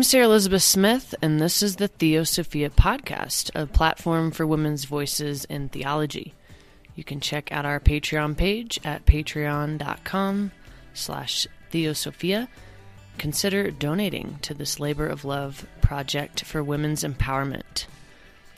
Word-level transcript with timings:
I'm 0.00 0.04
Sarah 0.04 0.24
Elizabeth 0.24 0.62
Smith, 0.62 1.14
and 1.20 1.38
this 1.38 1.62
is 1.62 1.76
the 1.76 1.86
Theosophia 1.86 2.70
Podcast, 2.70 3.50
a 3.54 3.66
platform 3.66 4.30
for 4.30 4.46
women's 4.46 4.86
voices 4.86 5.44
in 5.44 5.68
theology. 5.68 6.32
You 6.94 7.04
can 7.04 7.20
check 7.20 7.52
out 7.52 7.66
our 7.66 7.78
Patreon 7.78 8.34
page 8.34 8.80
at 8.82 9.04
patreon.com 9.04 10.52
slash 10.94 11.46
theosophia. 11.70 12.48
Consider 13.18 13.70
donating 13.70 14.38
to 14.40 14.54
this 14.54 14.80
labor 14.80 15.06
of 15.06 15.26
love 15.26 15.66
project 15.82 16.44
for 16.44 16.64
women's 16.64 17.04
empowerment. 17.04 17.84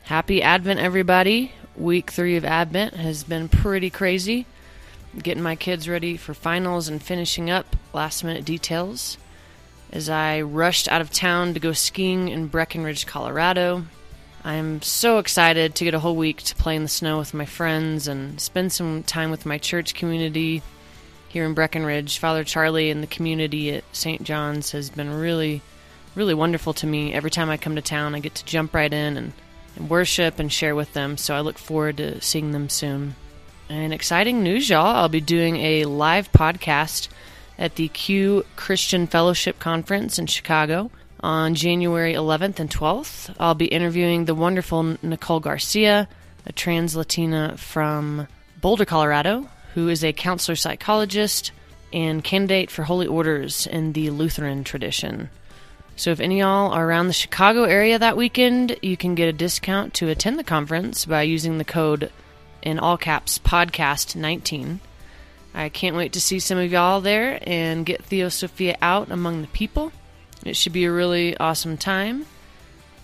Happy 0.05 0.45
Advent, 0.45 0.79
everybody. 0.79 1.51
Week 1.75 2.13
three 2.13 2.37
of 2.37 2.45
Advent 2.45 2.95
has 2.95 3.25
been 3.25 3.49
pretty 3.49 3.91
crazy. 3.91 4.47
Getting 5.21 5.43
my 5.43 5.57
kids 5.57 5.89
ready 5.89 6.17
for 6.17 6.35
finals 6.35 6.87
and 6.87 7.03
finishing 7.03 7.51
up 7.51 7.75
last 7.93 8.23
minute 8.23 8.45
details 8.45 9.19
as 9.93 10.09
I 10.09 10.41
rushed 10.41 10.89
out 10.89 11.01
of 11.03 11.11
town 11.13 11.55
to 11.55 11.61
go 11.61 11.73
skiing 11.73 12.29
in 12.29 12.47
Breckenridge, 12.47 13.07
Colorado. 13.07 13.85
I'm 14.45 14.83
so 14.83 15.19
excited 15.19 15.75
to 15.75 15.85
get 15.85 15.95
a 15.95 16.01
whole 16.01 16.17
week 16.17 16.43
to 16.43 16.57
play 16.57 16.75
in 16.75 16.83
the 16.83 16.89
snow 16.89 17.19
with 17.19 17.35
my 17.35 17.45
friends 17.45 18.09
and 18.09 18.41
spend 18.41 18.73
some 18.73 19.03
time 19.03 19.31
with 19.31 19.47
my 19.47 19.59
church 19.59 19.95
community 19.95 20.63
here 21.29 21.45
in 21.45 21.55
Breckenridge. 21.55 22.19
Father 22.19 22.43
Charlie 22.43 22.91
and 22.91 23.03
the 23.03 23.07
community 23.07 23.71
at 23.73 23.85
St. 23.93 24.23
John's 24.23 24.73
has 24.73 24.91
been 24.91 25.13
really, 25.13 25.61
really 26.15 26.35
wonderful 26.35 26.73
to 26.75 26.87
me. 26.87 27.13
Every 27.13 27.31
time 27.31 27.51
I 27.51 27.57
come 27.57 27.77
to 27.77 27.83
town, 27.83 28.15
I 28.15 28.21
get 28.21 28.35
to 28.37 28.45
jump 28.45 28.75
right 28.75 28.93
in 28.93 29.17
and, 29.17 29.33
and 29.77 29.91
worship 29.91 30.39
and 30.39 30.53
share 30.53 30.75
with 30.75 30.93
them, 30.95 31.17
so 31.17 31.35
I 31.35 31.41
look 31.41 31.59
forward 31.59 31.99
to 31.99 32.21
seeing 32.21 32.53
them 32.53 32.69
soon. 32.69 33.15
And 33.69 33.93
exciting 33.93 34.43
news, 34.43 34.69
y'all. 34.69 34.97
I'll 34.97 35.09
be 35.09 35.21
doing 35.21 35.57
a 35.59 35.85
live 35.85 36.33
podcast 36.33 37.09
at 37.63 37.77
the 37.77 37.87
Q 37.87 38.45
Christian 38.57 39.07
Fellowship 39.07 39.61
Conference 39.61 40.19
in 40.19 40.27
Chicago 40.27 40.91
on 41.21 41.55
January 41.55 42.13
11th 42.13 42.59
and 42.59 42.69
12th. 42.69 43.33
I'll 43.39 43.55
be 43.55 43.67
interviewing 43.67 44.25
the 44.25 44.35
wonderful 44.35 44.99
Nicole 45.01 45.39
Garcia, 45.39 46.09
a 46.45 46.53
trans 46.53 46.97
Latina 46.97 47.57
from 47.57 48.27
Boulder, 48.61 48.85
Colorado, 48.85 49.49
who 49.75 49.89
is 49.89 50.03
a 50.03 50.13
counselor 50.13 50.57
psychologist 50.57 51.53
and 51.93 52.25
candidate 52.25 52.69
for 52.69 52.83
holy 52.83 53.07
orders 53.07 53.69
in 53.69 53.93
the 53.93 54.11
Lutheran 54.11 54.65
tradition. 54.65 55.31
So, 55.95 56.11
if 56.11 56.19
any 56.19 56.41
y'all 56.41 56.73
are 56.73 56.85
around 56.85 57.07
the 57.07 57.13
Chicago 57.13 57.63
area 57.63 57.97
that 57.97 58.17
weekend, 58.17 58.77
you 58.83 58.97
can 58.97 59.15
get 59.15 59.29
a 59.29 59.33
discount 59.33 59.95
to 59.95 60.09
attend 60.09 60.37
the 60.37 60.45
conference 60.45 61.05
by 61.05 61.23
using 61.23 61.59
the 61.59 61.65
code 61.65 62.11
in 62.61 62.81
all 62.81 62.97
caps 62.97 63.39
podcast 63.39 64.17
19 64.17 64.81
I 65.55 65.69
can't 65.69 65.97
wait 65.97 66.13
to 66.15 66.21
see 66.21 66.39
some 66.39 66.59
of 66.59 66.71
y'all 66.73 67.01
there 67.01 67.39
and 67.43 67.85
get 67.85 68.05
Theosophia 68.05 68.77
out 68.81 69.11
among 69.11 69.43
the 69.43 69.49
people. 69.49 69.93
It 70.45 70.57
should 70.57 70.73
be 70.73 70.85
a 70.85 70.93
really 70.93 71.37
awesome 71.37 71.77
time. 71.77 72.27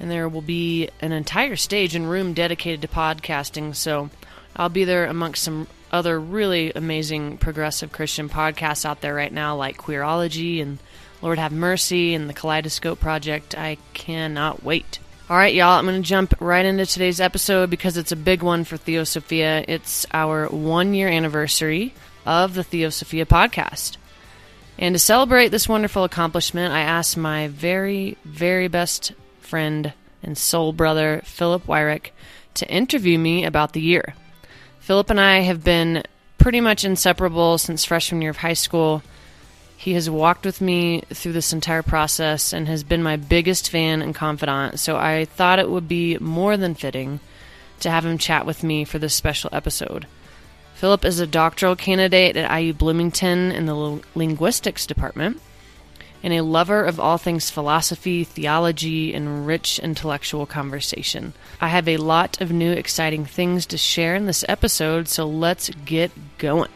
And 0.01 0.11
there 0.11 0.29
will 0.29 0.43
be 0.43 0.89
an 1.01 1.13
entire 1.13 1.57
stage 1.57 1.95
and 1.95 2.09
room 2.09 2.33
dedicated 2.33 2.83
to 2.83 2.89
podcasting, 2.89 3.75
so 3.75 4.11
I'll 4.55 4.69
be 4.69 4.85
there 4.85 5.07
amongst 5.07 5.43
some 5.43 5.67
other 5.91 6.21
really 6.21 6.73
amazing 6.75 7.39
progressive 7.39 7.93
Christian 7.93 8.29
podcasts 8.29 8.85
out 8.85 9.01
there 9.01 9.15
right 9.15 9.33
now, 9.33 9.57
like 9.57 9.77
Queerology 9.77 10.63
and 10.63 10.79
Lord 11.21 11.39
Have 11.39 11.53
Mercy 11.53 12.15
and 12.15 12.29
the 12.29 12.35
Kaleidoscope 12.35 13.01
Project. 13.01 13.57
I 13.57 13.79
cannot 13.93 14.63
wait. 14.63 15.01
All 15.29 15.37
right, 15.37 15.53
y'all, 15.53 15.79
I'm 15.79 15.85
going 15.85 16.01
to 16.01 16.09
jump 16.09 16.41
right 16.41 16.65
into 16.65 16.87
today's 16.87 17.21
episode 17.21 17.69
because 17.69 17.97
it's 17.97 18.13
a 18.13 18.17
big 18.17 18.43
one 18.43 18.65
for 18.65 18.77
Theosophia. 18.77 19.65
It's 19.67 20.07
our 20.13 20.47
one 20.47 20.95
year 20.95 21.09
anniversary 21.09 21.93
of 22.29 22.53
the 22.53 22.63
Theosophia 22.63 23.25
podcast. 23.25 23.97
And 24.79 24.95
to 24.95 24.99
celebrate 24.99 25.49
this 25.49 25.69
wonderful 25.69 26.05
accomplishment, 26.05 26.75
I 26.75 26.81
asked 26.81 27.17
my 27.17 27.49
very, 27.49 28.19
very 28.23 28.69
best 28.69 29.13
friend 29.41 29.95
and 30.23 30.37
soul 30.37 30.75
brother, 30.75 31.23
Philip 31.25 31.67
Wyrick, 31.67 32.11
to 32.55 32.71
interview 32.71 33.19
me 33.19 33.45
about 33.45 33.73
the 33.73 33.81
year. 33.81 34.15
Philip 34.81 35.09
and 35.09 35.19
I 35.19 35.41
have 35.41 35.65
been 35.65 36.03
pretty 36.37 36.61
much 36.61 36.85
inseparable 36.85 37.57
since 37.57 37.85
freshman 37.85 38.21
year 38.21 38.31
of 38.31 38.37
high 38.37 38.53
school. 38.53 39.03
He 39.79 39.95
has 39.95 40.11
walked 40.11 40.45
with 40.45 40.61
me 40.61 41.03
through 41.09 41.33
this 41.33 41.55
entire 41.55 41.83
process 41.83 42.53
and 42.53 42.69
has 42.69 42.85
been 42.85 43.03
my 43.03 43.17
biggest 43.17 43.71
fan 43.71 44.03
and 44.03 44.15
confidant, 44.15 44.79
so 44.81 44.97
I 44.99 45.25
thought 45.25 45.61
it 45.61 45.71
would 45.71 45.89
be 45.89 46.19
more 46.19 46.59
than 46.59 46.75
fitting 46.75 47.21
to 47.81 47.91
have 47.91 48.05
him 48.05 48.19
chat 48.19 48.45
with 48.45 48.63
me 48.63 48.85
for 48.85 48.99
this 48.99 49.15
special 49.15 49.49
episode. 49.53 50.07
Philip 50.79 51.05
is 51.05 51.19
a 51.19 51.27
doctoral 51.27 51.75
candidate 51.75 52.37
at 52.37 52.57
IU 52.57 52.73
Bloomington 52.73 53.51
in 53.51 53.67
the 53.67 54.01
linguistics 54.15 54.87
department 54.87 55.41
and 56.23 56.33
a 56.33 56.45
lover 56.45 56.85
of 56.85 57.01
all 57.01 57.19
things 57.19 57.51
philosophy, 57.51 58.23
theology, 58.23 59.13
and 59.13 59.45
rich 59.45 59.81
intellectual 59.81 60.47
conversation. 60.47 61.35
I 61.61 61.67
have 61.67 61.89
a 61.89 61.97
lot 61.97 62.41
of 62.41 62.53
new 62.53 62.71
exciting 62.71 63.25
things 63.25 63.67
to 63.67 63.77
share 63.77 64.15
in 64.15 64.27
this 64.27 64.45
episode, 64.49 65.09
so 65.09 65.27
let's 65.27 65.69
get 65.85 66.13
going. 66.39 66.71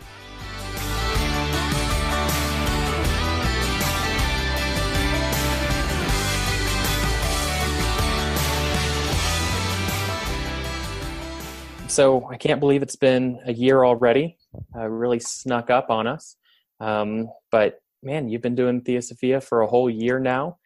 So 11.92 12.26
I 12.30 12.38
can't 12.38 12.58
believe 12.58 12.82
it's 12.82 12.96
been 12.96 13.38
a 13.44 13.52
year 13.52 13.84
already. 13.84 14.38
Uh, 14.74 14.88
really 14.88 15.20
snuck 15.20 15.68
up 15.68 15.90
on 15.90 16.06
us. 16.06 16.36
Um, 16.80 17.28
but 17.50 17.82
man, 18.02 18.30
you've 18.30 18.40
been 18.40 18.54
doing 18.54 18.80
Theosophia 18.80 19.42
for 19.42 19.60
a 19.60 19.66
whole 19.66 19.90
year 19.90 20.18
now, 20.18 20.58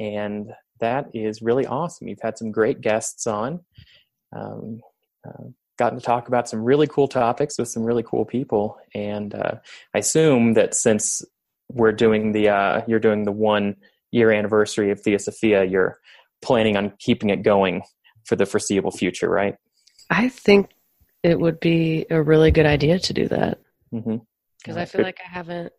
and 0.00 0.52
that 0.80 1.06
is 1.14 1.40
really 1.40 1.66
awesome. 1.66 2.08
You've 2.08 2.20
had 2.20 2.36
some 2.36 2.50
great 2.50 2.80
guests 2.80 3.28
on, 3.28 3.60
um, 4.34 4.80
uh, 5.26 5.44
gotten 5.78 6.00
to 6.00 6.04
talk 6.04 6.26
about 6.26 6.48
some 6.48 6.64
really 6.64 6.88
cool 6.88 7.06
topics 7.06 7.58
with 7.58 7.68
some 7.68 7.84
really 7.84 8.02
cool 8.02 8.24
people, 8.24 8.76
and 8.92 9.36
uh, 9.36 9.54
I 9.94 9.98
assume 9.98 10.54
that 10.54 10.74
since 10.74 11.24
we're 11.70 11.92
doing 11.92 12.32
the 12.32 12.48
uh, 12.48 12.82
you're 12.88 12.98
doing 12.98 13.22
the 13.22 13.32
one 13.32 13.76
year 14.10 14.32
anniversary 14.32 14.90
of 14.90 15.00
Theosophia, 15.00 15.64
you're 15.64 15.98
planning 16.42 16.76
on 16.76 16.92
keeping 16.98 17.30
it 17.30 17.44
going 17.44 17.82
for 18.24 18.34
the 18.34 18.46
foreseeable 18.46 18.90
future, 18.90 19.30
right? 19.30 19.56
I 20.12 20.28
think 20.28 20.68
it 21.22 21.40
would 21.40 21.58
be 21.58 22.04
a 22.10 22.22
really 22.22 22.50
good 22.50 22.66
idea 22.66 22.98
to 22.98 23.14
do 23.14 23.28
that 23.28 23.58
because 23.90 24.04
mm-hmm. 24.04 24.78
I 24.78 24.84
feel 24.84 25.02
like 25.02 25.20
I 25.24 25.28
haven't 25.28 25.72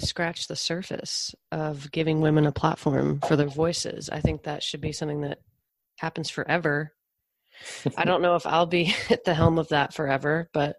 scratched 0.00 0.48
the 0.48 0.56
surface 0.56 1.36
of 1.52 1.92
giving 1.92 2.20
women 2.20 2.46
a 2.46 2.52
platform 2.52 3.20
for 3.28 3.36
their 3.36 3.46
voices. 3.46 4.10
I 4.10 4.20
think 4.20 4.42
that 4.42 4.64
should 4.64 4.80
be 4.80 4.90
something 4.90 5.20
that 5.20 5.38
happens 5.98 6.30
forever. 6.30 6.94
I 7.96 8.04
don't 8.04 8.22
know 8.22 8.34
if 8.34 8.44
I'll 8.44 8.66
be 8.66 8.92
at 9.10 9.24
the 9.24 9.34
helm 9.34 9.56
of 9.56 9.68
that 9.68 9.94
forever, 9.94 10.50
but 10.52 10.74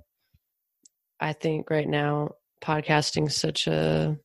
I 1.17 1.31
think 1.31 1.69
right 1.69 1.87
now 1.87 2.31
podcasting 2.61 3.31
such 3.31 3.67
a 3.67 4.17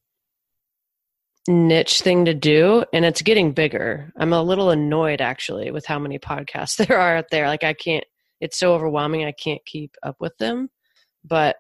niche 1.46 2.00
thing 2.00 2.24
to 2.24 2.34
do 2.34 2.84
and 2.92 3.04
it's 3.04 3.22
getting 3.22 3.52
bigger. 3.52 4.12
I'm 4.16 4.32
a 4.32 4.42
little 4.42 4.70
annoyed 4.70 5.20
actually 5.20 5.70
with 5.70 5.86
how 5.86 6.00
many 6.00 6.18
podcasts 6.18 6.76
there 6.84 6.98
are 6.98 7.18
out 7.18 7.30
there. 7.30 7.46
Like 7.46 7.62
I 7.62 7.74
can't 7.74 8.04
it's 8.42 8.58
so 8.58 8.74
overwhelming 8.74 9.24
I 9.24 9.32
can't 9.32 9.64
keep 9.64 9.94
up 10.02 10.16
with 10.18 10.36
them. 10.38 10.68
But 11.24 11.56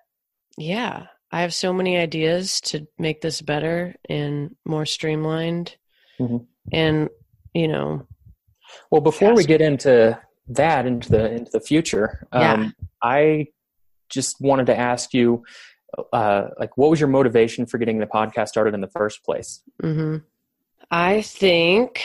yeah, 0.58 1.06
I 1.30 1.42
have 1.42 1.54
so 1.54 1.72
many 1.72 1.96
ideas 1.96 2.60
to 2.62 2.86
make 2.98 3.20
this 3.20 3.40
better 3.40 3.94
and 4.08 4.56
more 4.66 4.84
streamlined. 4.84 5.76
Mm-hmm. 6.20 6.38
And 6.72 7.08
you 7.54 7.68
know, 7.68 8.06
well, 8.90 9.00
before 9.00 9.34
we 9.34 9.44
get 9.44 9.60
into 9.60 10.20
that 10.48 10.84
into 10.86 11.08
the 11.08 11.30
into 11.32 11.50
the 11.52 11.60
future, 11.60 12.26
yeah. 12.34 12.54
um, 12.54 12.74
I 13.00 13.46
just 14.08 14.40
wanted 14.40 14.66
to 14.66 14.76
ask 14.76 15.14
you, 15.14 15.44
uh, 16.12 16.48
like, 16.58 16.76
what 16.76 16.90
was 16.90 16.98
your 16.98 17.08
motivation 17.08 17.64
for 17.64 17.78
getting 17.78 17.98
the 17.98 18.06
podcast 18.06 18.48
started 18.48 18.74
in 18.74 18.80
the 18.80 18.88
first 18.88 19.24
place? 19.24 19.62
Mm-hmm. 19.82 20.16
I 20.90 21.22
think 21.22 22.02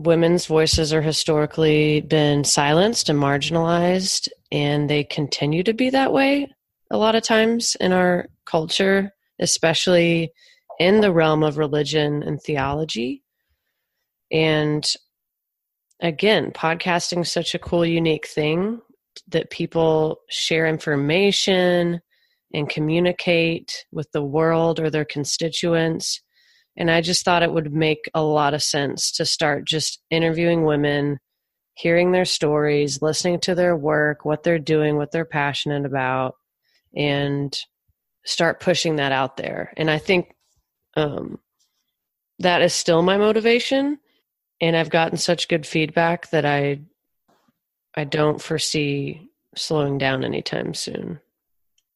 women's 0.00 0.46
voices 0.46 0.94
are 0.94 1.02
historically 1.02 2.00
been 2.00 2.42
silenced 2.42 3.10
and 3.10 3.18
marginalized 3.18 4.28
and 4.50 4.88
they 4.88 5.04
continue 5.04 5.62
to 5.62 5.74
be 5.74 5.90
that 5.90 6.10
way 6.10 6.50
a 6.90 6.96
lot 6.96 7.14
of 7.14 7.22
times 7.22 7.76
in 7.80 7.92
our 7.92 8.26
culture 8.46 9.12
especially 9.40 10.32
in 10.78 11.02
the 11.02 11.12
realm 11.12 11.42
of 11.42 11.58
religion 11.58 12.22
and 12.22 12.40
theology. 12.40 13.22
And 14.32 14.90
again 16.00 16.50
podcasting 16.52 17.20
is 17.20 17.30
such 17.30 17.54
a 17.54 17.58
cool 17.58 17.84
unique 17.84 18.26
thing 18.26 18.80
that 19.28 19.50
people 19.50 20.20
share 20.30 20.66
information 20.66 22.00
and 22.54 22.70
communicate 22.70 23.84
with 23.92 24.10
the 24.12 24.24
world 24.24 24.80
or 24.80 24.88
their 24.88 25.04
constituents 25.04 26.22
and 26.80 26.90
I 26.90 27.02
just 27.02 27.26
thought 27.26 27.42
it 27.42 27.52
would 27.52 27.74
make 27.74 28.10
a 28.14 28.22
lot 28.22 28.54
of 28.54 28.62
sense 28.62 29.12
to 29.12 29.26
start 29.26 29.66
just 29.66 30.00
interviewing 30.10 30.64
women, 30.64 31.18
hearing 31.74 32.12
their 32.12 32.24
stories, 32.24 33.02
listening 33.02 33.38
to 33.40 33.54
their 33.54 33.76
work, 33.76 34.24
what 34.24 34.42
they're 34.42 34.58
doing, 34.58 34.96
what 34.96 35.12
they're 35.12 35.26
passionate 35.26 35.84
about, 35.84 36.36
and 36.96 37.54
start 38.24 38.60
pushing 38.60 38.96
that 38.96 39.12
out 39.12 39.36
there. 39.36 39.74
And 39.76 39.90
I 39.90 39.98
think 39.98 40.34
um, 40.96 41.38
that 42.38 42.62
is 42.62 42.72
still 42.72 43.02
my 43.02 43.18
motivation. 43.18 43.98
and 44.60 44.76
I've 44.76 44.90
gotten 44.90 45.18
such 45.18 45.48
good 45.48 45.66
feedback 45.66 46.30
that 46.30 46.44
I 46.46 46.80
I 47.94 48.04
don't 48.04 48.40
foresee 48.40 49.28
slowing 49.56 49.98
down 49.98 50.24
anytime 50.24 50.74
soon. 50.74 51.20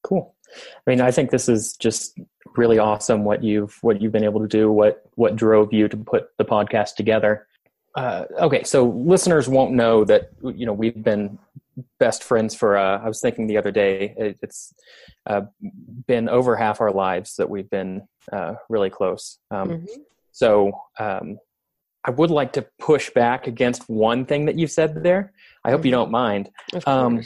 Cool. 0.02 0.33
I 0.54 0.90
mean, 0.90 1.00
I 1.00 1.10
think 1.10 1.30
this 1.30 1.48
is 1.48 1.76
just 1.76 2.18
really 2.56 2.78
awesome 2.78 3.24
what 3.24 3.42
you've 3.42 3.76
what 3.82 4.00
you've 4.00 4.12
been 4.12 4.24
able 4.24 4.40
to 4.40 4.48
do. 4.48 4.70
What 4.70 5.02
what 5.14 5.36
drove 5.36 5.72
you 5.72 5.88
to 5.88 5.96
put 5.96 6.28
the 6.38 6.44
podcast 6.44 6.94
together? 6.94 7.46
Uh, 7.94 8.24
okay, 8.40 8.64
so 8.64 8.88
listeners 8.88 9.48
won't 9.48 9.72
know 9.72 10.04
that 10.04 10.30
you 10.42 10.66
know 10.66 10.72
we've 10.72 11.02
been 11.02 11.38
best 11.98 12.24
friends 12.24 12.54
for. 12.54 12.76
Uh, 12.76 13.00
I 13.00 13.08
was 13.08 13.20
thinking 13.20 13.46
the 13.46 13.56
other 13.56 13.70
day, 13.70 14.14
it, 14.16 14.38
it's 14.42 14.74
uh, 15.26 15.42
been 16.06 16.28
over 16.28 16.56
half 16.56 16.80
our 16.80 16.92
lives 16.92 17.36
that 17.36 17.48
we've 17.48 17.70
been 17.70 18.06
uh, 18.32 18.54
really 18.68 18.90
close. 18.90 19.38
Um, 19.50 19.68
mm-hmm. 19.68 20.00
So 20.32 20.72
um, 20.98 21.38
I 22.04 22.10
would 22.10 22.30
like 22.30 22.52
to 22.54 22.66
push 22.78 23.10
back 23.10 23.46
against 23.46 23.88
one 23.88 24.26
thing 24.26 24.46
that 24.46 24.58
you 24.58 24.66
said 24.66 25.02
there. 25.02 25.32
I 25.64 25.70
hope 25.70 25.80
mm-hmm. 25.80 25.86
you 25.86 25.92
don't 25.92 26.10
mind. 26.10 26.50
Um, 26.86 27.22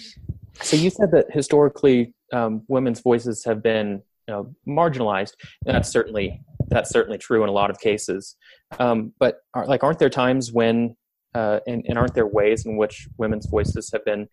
so 0.61 0.77
you 0.77 0.91
said 0.91 1.13
that 1.13 1.31
historically 1.31 2.15
um, 2.33 2.63
women's 2.69 3.01
voices 3.01 3.45
have 3.45 3.63
been 3.63 4.03
you 4.27 4.35
know, 4.35 4.55
marginalized, 4.67 5.33
and 5.67 5.75
that's 5.75 5.89
certainly 5.89 6.43
that's 6.69 6.91
certainly 6.91 7.19
true 7.19 7.43
in 7.43 7.49
a 7.49 7.53
lot 7.53 7.71
of 7.71 7.81
cases. 7.81 8.37
Um, 8.79 9.15
but 9.19 9.41
are, 9.55 9.67
like, 9.67 9.83
aren't 9.83 9.99
there 9.99 10.11
times 10.11 10.53
when, 10.53 10.97
uh, 11.35 11.61
and, 11.67 11.85
and 11.89 11.97
aren't 11.97 12.15
there 12.15 12.27
ways 12.27 12.67
in 12.67 12.77
which 12.77 13.09
women's 13.17 13.47
voices 13.47 13.91
have 13.93 14.05
been 14.05 14.29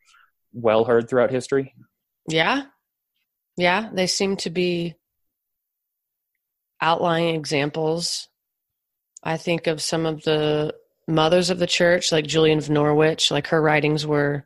well 0.52 0.84
heard 0.84 1.10
throughout 1.10 1.32
history? 1.32 1.74
Yeah, 2.28 2.64
yeah, 3.56 3.90
they 3.94 4.08
seem 4.08 4.36
to 4.38 4.50
be 4.50 4.96
outlying 6.82 7.36
examples. 7.36 8.28
I 9.24 9.38
think 9.38 9.68
of 9.68 9.82
some 9.82 10.06
of 10.06 10.24
the 10.24 10.76
mothers 11.08 11.50
of 11.50 11.60
the 11.60 11.68
church, 11.68 12.12
like 12.12 12.28
Julian 12.28 12.58
of 12.58 12.70
Norwich, 12.70 13.32
like 13.32 13.48
her 13.48 13.62
writings 13.62 14.06
were 14.06 14.46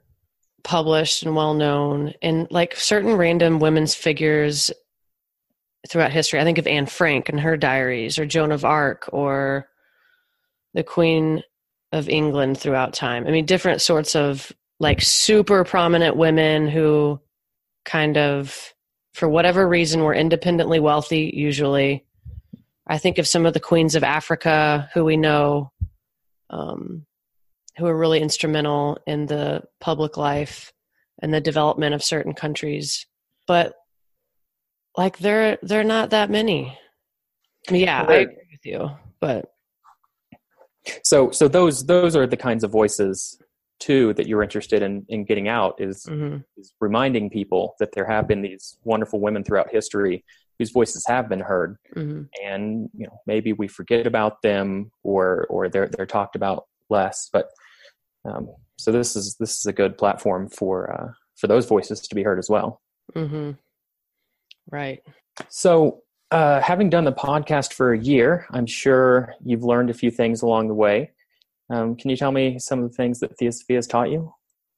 published 0.63 1.23
and 1.23 1.35
well 1.35 1.53
known, 1.53 2.13
and 2.21 2.47
like 2.51 2.75
certain 2.75 3.15
random 3.15 3.59
women's 3.59 3.95
figures 3.95 4.71
throughout 5.87 6.11
history. 6.11 6.39
I 6.39 6.43
think 6.43 6.57
of 6.57 6.67
Anne 6.67 6.85
Frank 6.85 7.29
and 7.29 7.39
her 7.39 7.57
diaries, 7.57 8.19
or 8.19 8.25
Joan 8.25 8.51
of 8.51 8.65
Arc, 8.65 9.09
or 9.11 9.67
the 10.73 10.83
Queen 10.83 11.43
of 11.91 12.09
England 12.09 12.59
throughout 12.59 12.93
time. 12.93 13.25
I 13.25 13.31
mean, 13.31 13.45
different 13.45 13.81
sorts 13.81 14.15
of 14.15 14.51
like 14.79 15.01
super 15.01 15.63
prominent 15.63 16.15
women 16.15 16.67
who 16.67 17.19
kind 17.85 18.17
of, 18.17 18.73
for 19.13 19.27
whatever 19.27 19.67
reason, 19.67 20.03
were 20.03 20.13
independently 20.13 20.79
wealthy, 20.79 21.31
usually. 21.33 22.05
I 22.87 22.97
think 22.97 23.17
of 23.17 23.27
some 23.27 23.45
of 23.45 23.53
the 23.53 23.59
queens 23.59 23.95
of 23.95 24.03
Africa 24.03 24.89
who 24.93 25.03
we 25.03 25.17
know 25.17 25.71
um, 26.49 27.05
who 27.79 27.87
are 27.87 27.97
really 27.97 28.19
instrumental 28.19 28.97
in 29.07 29.25
the 29.25 29.63
public 29.79 30.17
life 30.17 30.73
and 31.21 31.33
the 31.33 31.41
development 31.41 31.95
of 31.95 32.03
certain 32.03 32.33
countries. 32.33 33.07
But 33.47 33.73
like 34.97 35.17
they're 35.17 35.57
they're 35.61 35.83
not 35.83 36.09
that 36.09 36.29
many. 36.29 36.77
Yeah, 37.69 38.05
I 38.07 38.13
agree 38.15 38.35
with 38.51 38.65
you. 38.65 38.91
But 39.19 39.51
so 41.03 41.31
so 41.31 41.47
those 41.47 41.85
those 41.85 42.15
are 42.15 42.27
the 42.27 42.37
kinds 42.37 42.63
of 42.63 42.71
voices 42.71 43.39
too 43.79 44.13
that 44.15 44.27
you're 44.27 44.43
interested 44.43 44.81
in 44.81 45.05
in 45.07 45.23
getting 45.23 45.47
out 45.47 45.79
is 45.79 46.05
mm-hmm. 46.05 46.37
is 46.57 46.73
reminding 46.79 47.29
people 47.29 47.75
that 47.79 47.93
there 47.93 48.05
have 48.05 48.27
been 48.27 48.41
these 48.41 48.77
wonderful 48.83 49.19
women 49.19 49.43
throughout 49.43 49.71
history 49.71 50.23
whose 50.57 50.71
voices 50.71 51.05
have 51.07 51.29
been 51.29 51.39
heard 51.39 51.77
mm-hmm. 51.95 52.23
and 52.43 52.89
you 52.93 53.07
know 53.07 53.17
maybe 53.25 53.53
we 53.53 53.67
forget 53.67 54.05
about 54.05 54.41
them 54.41 54.91
or 55.03 55.45
or 55.49 55.69
they're 55.69 55.87
they're 55.87 56.05
talked 56.05 56.35
about 56.35 56.65
less 56.89 57.29
but 57.31 57.49
um, 58.25 58.49
so 58.77 58.91
this 58.91 59.15
is 59.15 59.35
this 59.39 59.59
is 59.59 59.65
a 59.65 59.73
good 59.73 59.97
platform 59.97 60.49
for 60.49 60.91
uh, 60.91 61.11
for 61.35 61.47
those 61.47 61.65
voices 61.65 61.99
to 62.01 62.15
be 62.15 62.23
heard 62.23 62.39
as 62.39 62.49
well. 62.49 62.81
Mm-hmm. 63.15 63.51
right. 64.71 64.99
So 65.49 66.03
uh, 66.31 66.61
having 66.61 66.89
done 66.89 67.05
the 67.05 67.11
podcast 67.11 67.73
for 67.73 67.91
a 67.91 67.97
year 67.97 68.45
i'm 68.51 68.67
sure 68.67 69.33
you've 69.43 69.63
learned 69.63 69.89
a 69.89 69.95
few 69.95 70.11
things 70.11 70.41
along 70.41 70.67
the 70.67 70.73
way. 70.73 71.11
Um, 71.71 71.95
can 71.95 72.09
you 72.09 72.17
tell 72.17 72.31
me 72.31 72.57
some 72.59 72.83
of 72.83 72.89
the 72.89 72.95
things 72.95 73.19
that 73.19 73.37
Theosophy 73.37 73.75
has 73.75 73.85
taught 73.85 74.09
you? 74.09 74.33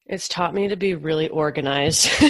It's 0.07 0.27
taught 0.27 0.53
me 0.53 0.67
to 0.67 0.75
be 0.75 0.93
really 0.93 1.29
organized. 1.29 2.09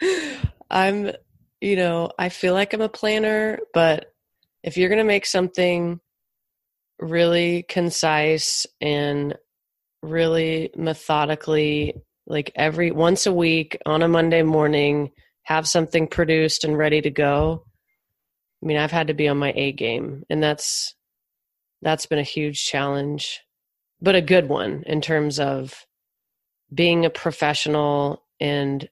I'm 0.70 1.12
you 1.60 1.76
know, 1.76 2.10
I 2.18 2.28
feel 2.28 2.54
like 2.54 2.72
I'm 2.72 2.80
a 2.80 2.88
planner, 2.88 3.60
but 3.72 4.12
if 4.62 4.76
you're 4.76 4.88
going 4.88 4.98
to 4.98 5.04
make 5.04 5.26
something 5.26 6.00
really 6.98 7.64
concise 7.68 8.66
and 8.80 9.36
really 10.02 10.70
methodically, 10.76 11.94
like 12.26 12.52
every 12.54 12.90
once 12.90 13.26
a 13.26 13.32
week 13.32 13.78
on 13.86 14.02
a 14.02 14.08
Monday 14.08 14.42
morning, 14.42 15.12
have 15.42 15.68
something 15.68 16.08
produced 16.08 16.64
and 16.64 16.76
ready 16.76 17.00
to 17.00 17.10
go. 17.10 17.64
I 18.62 18.66
mean, 18.66 18.78
I've 18.78 18.90
had 18.90 19.08
to 19.08 19.14
be 19.14 19.28
on 19.28 19.38
my 19.38 19.52
A 19.54 19.72
game, 19.72 20.24
and 20.28 20.42
that's 20.42 20.94
that's 21.82 22.06
been 22.06 22.18
a 22.18 22.24
huge 22.24 22.64
challenge, 22.64 23.40
but 24.00 24.16
a 24.16 24.22
good 24.22 24.48
one 24.48 24.82
in 24.86 25.00
terms 25.00 25.38
of 25.38 25.86
being 26.74 27.04
a 27.04 27.10
professional 27.10 28.24
and 28.40 28.88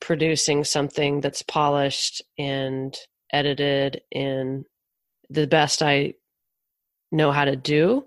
producing 0.00 0.64
something 0.64 1.20
that's 1.20 1.42
polished 1.42 2.22
and 2.38 2.96
edited 3.32 4.00
and 4.12 4.64
the 5.30 5.46
best 5.46 5.82
I 5.82 6.14
know 7.12 7.32
how 7.32 7.44
to 7.44 7.56
do. 7.56 8.04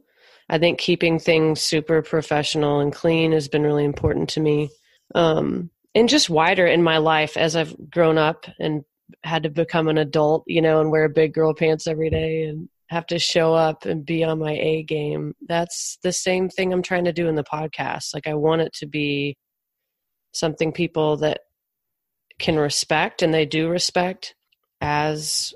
I 0.49 0.57
think 0.59 0.79
keeping 0.79 1.19
things 1.19 1.61
super 1.61 2.01
professional 2.01 2.79
and 2.79 2.93
clean 2.93 3.31
has 3.31 3.47
been 3.47 3.63
really 3.63 3.85
important 3.85 4.29
to 4.31 4.39
me. 4.39 4.69
Um, 5.13 5.69
and 5.95 6.09
just 6.09 6.29
wider 6.29 6.67
in 6.67 6.83
my 6.83 6.97
life 6.97 7.37
as 7.37 7.55
I've 7.55 7.75
grown 7.89 8.17
up 8.17 8.45
and 8.59 8.83
had 9.23 9.43
to 9.43 9.49
become 9.49 9.87
an 9.87 9.97
adult, 9.97 10.43
you 10.45 10.61
know, 10.61 10.81
and 10.81 10.91
wear 10.91 11.07
big 11.07 11.33
girl 11.33 11.53
pants 11.53 11.87
every 11.87 12.09
day 12.09 12.43
and 12.43 12.69
have 12.89 13.05
to 13.07 13.17
show 13.17 13.53
up 13.53 13.85
and 13.85 14.05
be 14.05 14.23
on 14.23 14.39
my 14.39 14.51
A 14.51 14.83
game. 14.83 15.33
That's 15.47 15.97
the 16.03 16.11
same 16.11 16.49
thing 16.49 16.71
I'm 16.71 16.83
trying 16.83 17.05
to 17.05 17.13
do 17.13 17.27
in 17.27 17.35
the 17.35 17.43
podcast. 17.43 18.13
Like 18.13 18.27
I 18.27 18.33
want 18.35 18.61
it 18.61 18.73
to 18.75 18.85
be 18.85 19.37
something 20.33 20.71
people 20.71 21.17
that 21.17 21.41
can 22.37 22.57
respect 22.57 23.21
and 23.21 23.33
they 23.33 23.45
do 23.45 23.69
respect 23.69 24.35
as 24.81 25.53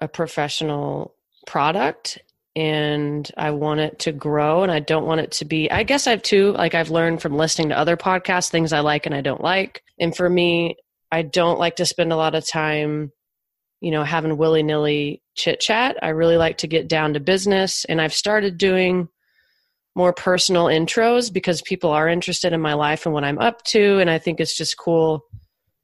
a 0.00 0.08
professional 0.08 1.14
product 1.46 2.18
and 2.56 3.30
I 3.36 3.50
want 3.50 3.80
it 3.80 3.98
to 4.00 4.12
grow 4.12 4.62
and 4.62 4.72
I 4.72 4.80
don't 4.80 5.04
want 5.04 5.20
it 5.20 5.30
to 5.32 5.44
be 5.44 5.70
I 5.70 5.82
guess 5.82 6.06
I've 6.06 6.22
too 6.22 6.52
like 6.52 6.74
I've 6.74 6.90
learned 6.90 7.20
from 7.20 7.36
listening 7.36 7.68
to 7.68 7.78
other 7.78 7.98
podcasts 7.98 8.48
things 8.48 8.72
I 8.72 8.80
like 8.80 9.04
and 9.04 9.14
I 9.14 9.20
don't 9.20 9.42
like. 9.42 9.82
And 10.00 10.16
for 10.16 10.28
me, 10.28 10.76
I 11.12 11.20
don't 11.22 11.58
like 11.58 11.76
to 11.76 11.86
spend 11.86 12.12
a 12.12 12.16
lot 12.16 12.34
of 12.34 12.48
time 12.48 13.12
you 13.80 13.90
know 13.90 14.04
having 14.04 14.38
willy-nilly 14.38 15.22
chit 15.36 15.60
chat. 15.60 15.98
I 16.02 16.08
really 16.08 16.38
like 16.38 16.58
to 16.58 16.66
get 16.66 16.88
down 16.88 17.12
to 17.12 17.20
business 17.20 17.84
and 17.84 18.00
I've 18.00 18.14
started 18.14 18.56
doing 18.56 19.08
more 19.94 20.14
personal 20.14 20.64
intros 20.64 21.30
because 21.30 21.60
people 21.62 21.90
are 21.90 22.08
interested 22.08 22.54
in 22.54 22.60
my 22.60 22.74
life 22.74 23.04
and 23.04 23.14
what 23.14 23.24
I'm 23.24 23.38
up 23.38 23.62
to 23.64 23.98
and 23.98 24.08
I 24.08 24.18
think 24.18 24.40
it's 24.40 24.56
just 24.56 24.78
cool 24.78 25.20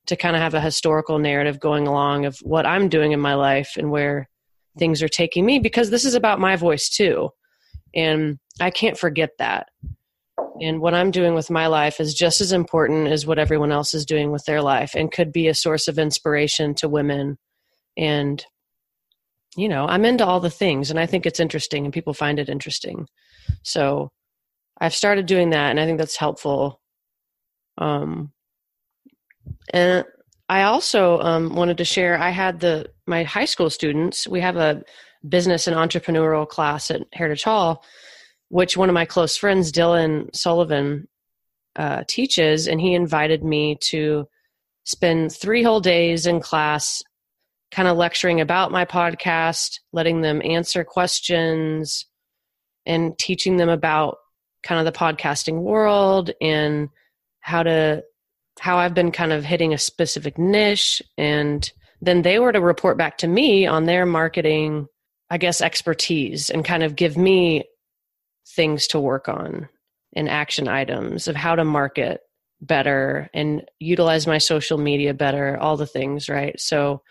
to 0.07 0.17
kind 0.17 0.35
of 0.35 0.41
have 0.43 0.55
a 0.55 0.61
historical 0.61 1.19
narrative 1.19 1.61
going 1.61 1.87
along 1.87 2.25
of 2.25 2.39
what 2.43 2.67
I'm 2.67 2.89
doing 2.89 3.13
in 3.13 3.21
my 3.21 3.35
life 3.35 3.75
and 3.77 3.91
where 3.91 4.29
things 4.79 5.03
are 5.03 5.09
taking 5.09 5.45
me 5.45 5.59
because 5.59 5.91
this 5.91 6.05
is 6.05 6.15
about 6.15 6.41
my 6.41 6.57
voice 6.57 6.89
too. 6.89 7.31
And 7.95 8.39
I 8.61 8.71
can't 8.71 8.99
forget 8.99 9.31
that. 9.39 9.69
And 10.61 10.81
what 10.81 10.95
I'm 10.95 11.11
doing 11.11 11.35
with 11.35 11.51
my 11.51 11.67
life 11.67 12.01
is 12.01 12.15
just 12.15 12.41
as 12.41 12.53
important 12.53 13.09
as 13.09 13.27
what 13.27 13.39
everyone 13.39 13.73
else 13.73 13.95
is 13.95 14.07
doing 14.07 14.31
with 14.31 14.45
their 14.45 14.63
life 14.63 14.95
and 14.95 15.11
could 15.11 15.33
be 15.33 15.49
a 15.49 15.55
source 15.55 15.89
of 15.89 15.99
inspiration 15.99 16.75
to 16.77 16.89
women. 16.89 17.39
And, 17.97 18.45
you 19.57 19.69
know, 19.69 19.87
I'm 19.87 20.05
into 20.05 20.27
all 20.27 20.41
the 20.41 20.51
things 20.51 20.91
and 20.91 20.99
I 20.99 21.07
think 21.07 21.27
it's 21.27 21.41
interesting 21.41 21.85
and 21.85 21.93
people 21.93 22.15
find 22.15 22.39
it 22.39 22.49
interesting. 22.49 23.07
So 23.63 24.11
I've 24.81 24.95
started 24.95 25.27
doing 25.27 25.51
that 25.51 25.71
and 25.71 25.81
I 25.81 25.87
think 25.87 25.99
that's 25.99 26.17
helpful. 26.17 26.81
Um, 27.79 28.33
and 29.73 30.05
I 30.49 30.63
also 30.63 31.19
um, 31.21 31.55
wanted 31.55 31.79
to 31.79 31.85
share. 31.85 32.19
I 32.19 32.31
had 32.31 32.61
the 32.61 32.91
my 33.07 33.23
high 33.23 33.45
school 33.45 33.71
students. 33.71 34.27
We 34.27 34.41
have 34.41 34.57
a 34.57 34.83
business 35.29 35.67
and 35.67 35.77
entrepreneurial 35.77 36.49
class 36.49 36.91
at 36.91 37.03
Heritage 37.13 37.45
Hall, 37.45 37.85
which 38.49 38.77
one 38.77 38.89
of 38.89 38.95
my 38.95 39.05
close 39.05 39.37
friends, 39.37 39.73
Dylan 39.73 40.35
Sullivan, 40.35 41.09
uh, 41.77 42.05
teaches, 42.07 42.67
and 42.67 42.81
he 42.81 42.95
invited 42.95 43.45
me 43.45 43.77
to 43.81 44.27
spend 44.85 45.33
three 45.33 45.63
whole 45.63 45.81
days 45.81 46.27
in 46.27 46.41
class, 46.41 47.03
kind 47.71 47.89
of 47.89 47.97
lecturing 47.97 48.41
about 48.41 48.73
my 48.73 48.85
podcast, 48.85 49.79
letting 49.93 50.21
them 50.21 50.43
answer 50.45 50.85
questions, 50.85 52.07
and 52.85 53.17
teaching 53.19 53.57
them 53.57 53.69
about 53.69 54.19
kind 54.63 54.87
of 54.87 54.93
the 54.93 54.99
podcasting 54.99 55.61
world 55.61 56.31
and 56.41 56.89
how 57.41 57.63
to 57.63 58.03
how 58.61 58.79
I've 58.79 58.95
been 58.95 59.13
kind 59.13 59.33
of 59.33 59.45
hitting 59.45 59.73
a 59.73 59.79
specific 59.79 60.39
niche. 60.39 61.03
And 61.19 61.71
then 62.01 62.23
they 62.23 62.39
were 62.39 62.53
to 62.53 62.61
report 62.61 62.99
back 62.99 63.19
to 63.19 63.29
me 63.29 63.67
on 63.67 63.87
their 63.87 64.07
marketing, 64.07 64.87
I 65.31 65.39
guess, 65.39 65.61
expertise 65.61 66.51
and 66.51 66.65
kind 66.65 66.83
of 66.83 66.97
give 66.97 67.17
me 67.17 67.65
things 68.55 68.87
to 68.89 69.01
work 69.01 69.29
on 69.29 69.69
and 70.15 70.29
action 70.29 70.69
items 70.69 71.29
of 71.29 71.37
how 71.37 71.55
to 71.55 71.65
market 71.65 72.21
better 72.61 73.29
and 73.35 73.63
utilize 73.81 74.27
my 74.27 74.39
social 74.39 74.79
media 74.79 75.15
better, 75.15 75.57
all 75.59 75.77
the 75.77 75.87
things, 75.87 76.29
right? 76.29 76.59
So 76.61 77.03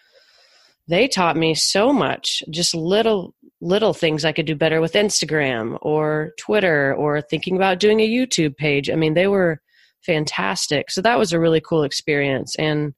they 0.87 1.07
taught 1.07 1.37
me 1.37 1.55
so 1.55 1.91
much, 1.93 2.43
just 2.49 2.75
little 2.75 3.35
little 3.63 3.93
things 3.93 4.25
I 4.25 4.31
could 4.31 4.47
do 4.47 4.55
better 4.55 4.81
with 4.81 4.93
Instagram 4.93 5.77
or 5.81 6.31
Twitter 6.39 6.95
or 6.95 7.21
thinking 7.21 7.55
about 7.55 7.79
doing 7.79 7.99
a 7.99 8.09
YouTube 8.09 8.57
page. 8.57 8.89
I 8.89 8.95
mean, 8.95 9.13
they 9.13 9.27
were 9.27 9.61
fantastic. 10.05 10.91
So 10.91 11.01
that 11.01 11.19
was 11.19 11.33
a 11.33 11.39
really 11.39 11.61
cool 11.61 11.83
experience 11.83 12.55
and 12.55 12.93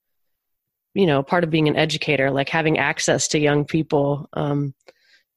you 0.96 1.08
know, 1.08 1.24
part 1.24 1.44
of 1.44 1.50
being 1.50 1.68
an 1.68 1.76
educator, 1.76 2.30
like 2.30 2.50
having 2.50 2.78
access 2.78 3.28
to 3.30 3.40
young 3.40 3.66
people 3.66 4.30
um, 4.34 4.76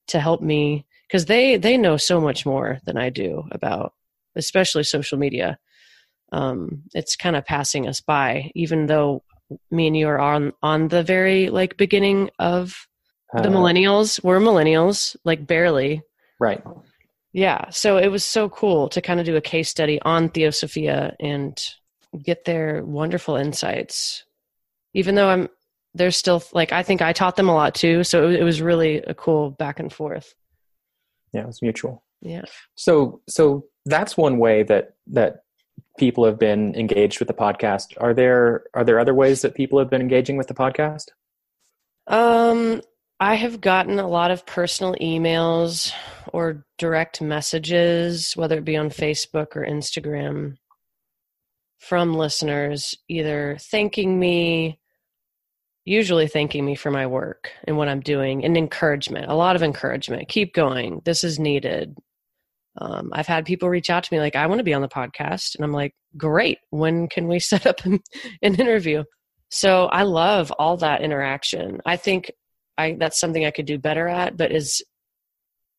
to 0.09 0.21
help 0.21 0.43
me 0.43 0.85
because 1.09 1.25
they 1.25 1.57
they 1.57 1.79
know 1.79 1.97
so 1.97 2.21
much 2.21 2.45
more 2.45 2.79
than 2.85 2.99
I 2.99 3.09
do 3.09 3.45
about 3.51 3.95
especially 4.35 4.85
social 4.85 5.17
media 5.17 5.59
um, 6.33 6.83
it's 6.95 7.17
kind 7.17 7.37
of 7.37 7.45
passing 7.45 7.89
us 7.89 8.01
by, 8.01 8.51
even 8.55 8.87
though 8.87 9.23
me 9.71 9.87
and 9.87 9.97
you 9.97 10.09
are 10.09 10.19
on 10.19 10.53
on 10.63 10.89
the 10.89 11.03
very 11.03 11.51
like 11.51 11.77
beginning 11.77 12.31
of 12.39 12.87
the 13.33 13.49
uh, 13.49 13.53
millennials. 13.53 14.23
We're 14.23 14.41
millennials, 14.41 15.17
like 15.25 15.47
barely. 15.47 16.03
Right. 16.41 16.63
Yeah. 17.37 17.69
So 17.69 17.99
it 17.99 18.09
was 18.09 18.25
so 18.25 18.49
cool 18.49 18.89
to 18.89 19.03
kind 19.03 19.21
of 19.21 19.27
do 19.27 19.37
a 19.37 19.43
case 19.43 19.69
study 19.69 20.01
on 20.01 20.31
Theosophia 20.31 21.15
and 21.21 21.63
get 22.23 22.47
their 22.47 22.83
wonderful 22.83 23.37
insights. 23.37 24.25
Even 24.95 25.17
though 25.17 25.29
I'm, 25.29 25.51
they're 25.93 26.13
still 26.13 26.43
like 26.55 26.73
I 26.73 26.83
think 26.83 27.03
I 27.03 27.13
taught 27.13 27.37
them 27.37 27.51
a 27.51 27.55
lot 27.55 27.75
too. 27.75 28.05
So 28.05 28.31
it, 28.31 28.37
it 28.41 28.43
was 28.43 28.63
really 28.63 29.03
a 29.03 29.13
cool 29.13 29.51
back 29.51 29.79
and 29.79 29.93
forth. 29.93 30.35
Yeah, 31.35 31.43
it 31.43 31.47
was 31.47 31.61
mutual. 31.61 32.03
Yeah. 32.23 32.45
So 32.75 33.21
so 33.29 33.67
that's 33.85 34.17
one 34.17 34.39
way 34.39 34.63
that 34.63 34.95
that 35.09 35.43
people 35.99 36.25
have 36.25 36.39
been 36.39 36.75
engaged 36.75 37.19
with 37.19 37.29
the 37.29 37.35
podcast. 37.35 37.93
Are 37.99 38.15
there 38.15 38.65
are 38.73 38.83
there 38.83 38.99
other 38.99 39.15
ways 39.15 39.43
that 39.43 39.55
people 39.55 39.79
have 39.79 39.91
been 39.91 40.01
engaging 40.01 40.39
with 40.39 40.47
the 40.47 40.55
podcast? 40.55 41.09
Um, 42.07 42.81
I 43.19 43.35
have 43.37 43.61
gotten 43.61 43.99
a 43.99 44.09
lot 44.09 44.31
of 44.31 44.45
personal 44.45 44.95
emails 45.01 45.93
or 46.33 46.65
direct 46.79 47.23
messages, 47.23 48.33
whether 48.37 48.59
it 48.59 48.65
be 48.65 48.77
on 48.77 48.91
Facebook 48.91 49.57
or 49.57 49.67
Instagram, 49.67 50.57
from 51.79 52.15
listeners, 52.15 52.95
either 53.09 53.57
thanking 53.71 54.19
me, 54.19 54.79
usually 55.85 56.27
thanking 56.27 56.65
me 56.65 56.75
for 56.75 56.91
my 56.91 57.07
work 57.07 57.53
and 57.65 57.77
what 57.77 57.89
I'm 57.89 58.01
doing, 58.01 58.45
and 58.45 58.57
encouragement. 58.57 59.31
A 59.31 59.35
lot 59.35 59.57
of 59.57 59.63
encouragement. 59.63 60.29
Keep 60.29 60.53
going. 60.53 61.01
This 61.05 61.25
is 61.25 61.39
needed 61.39 61.97
um, 62.79 63.11
I've 63.13 63.27
had 63.27 63.47
people 63.47 63.69
reach 63.69 63.91
out 63.91 64.05
to 64.05 64.15
me 64.15 64.21
like, 64.21 64.37
I 64.37 64.47
want 64.47 64.59
to 64.59 64.65
be 64.65 64.75
on 64.75 64.83
the 64.83 64.89
podcast. 64.89 65.55
And 65.55 65.65
I'm 65.65 65.73
like, 65.73 65.95
great. 66.17 66.59
When 66.71 67.09
can 67.09 67.29
we 67.29 67.39
set 67.41 67.67
up 67.67 67.85
an, 67.85 68.01
an 68.43 68.55
interview? 68.57 69.05
So 69.49 69.87
I 69.87 70.03
love 70.03 70.51
all 70.53 70.77
that 70.79 71.03
interaction. 71.03 71.81
I 71.87 71.97
think 71.97 72.33
I, 72.79 72.97
that's 72.99 73.21
something 73.21 73.45
I 73.45 73.51
could 73.51 73.67
do 73.67 73.79
better 73.79 74.09
at, 74.09 74.37
but 74.37 74.53
is 74.53 74.83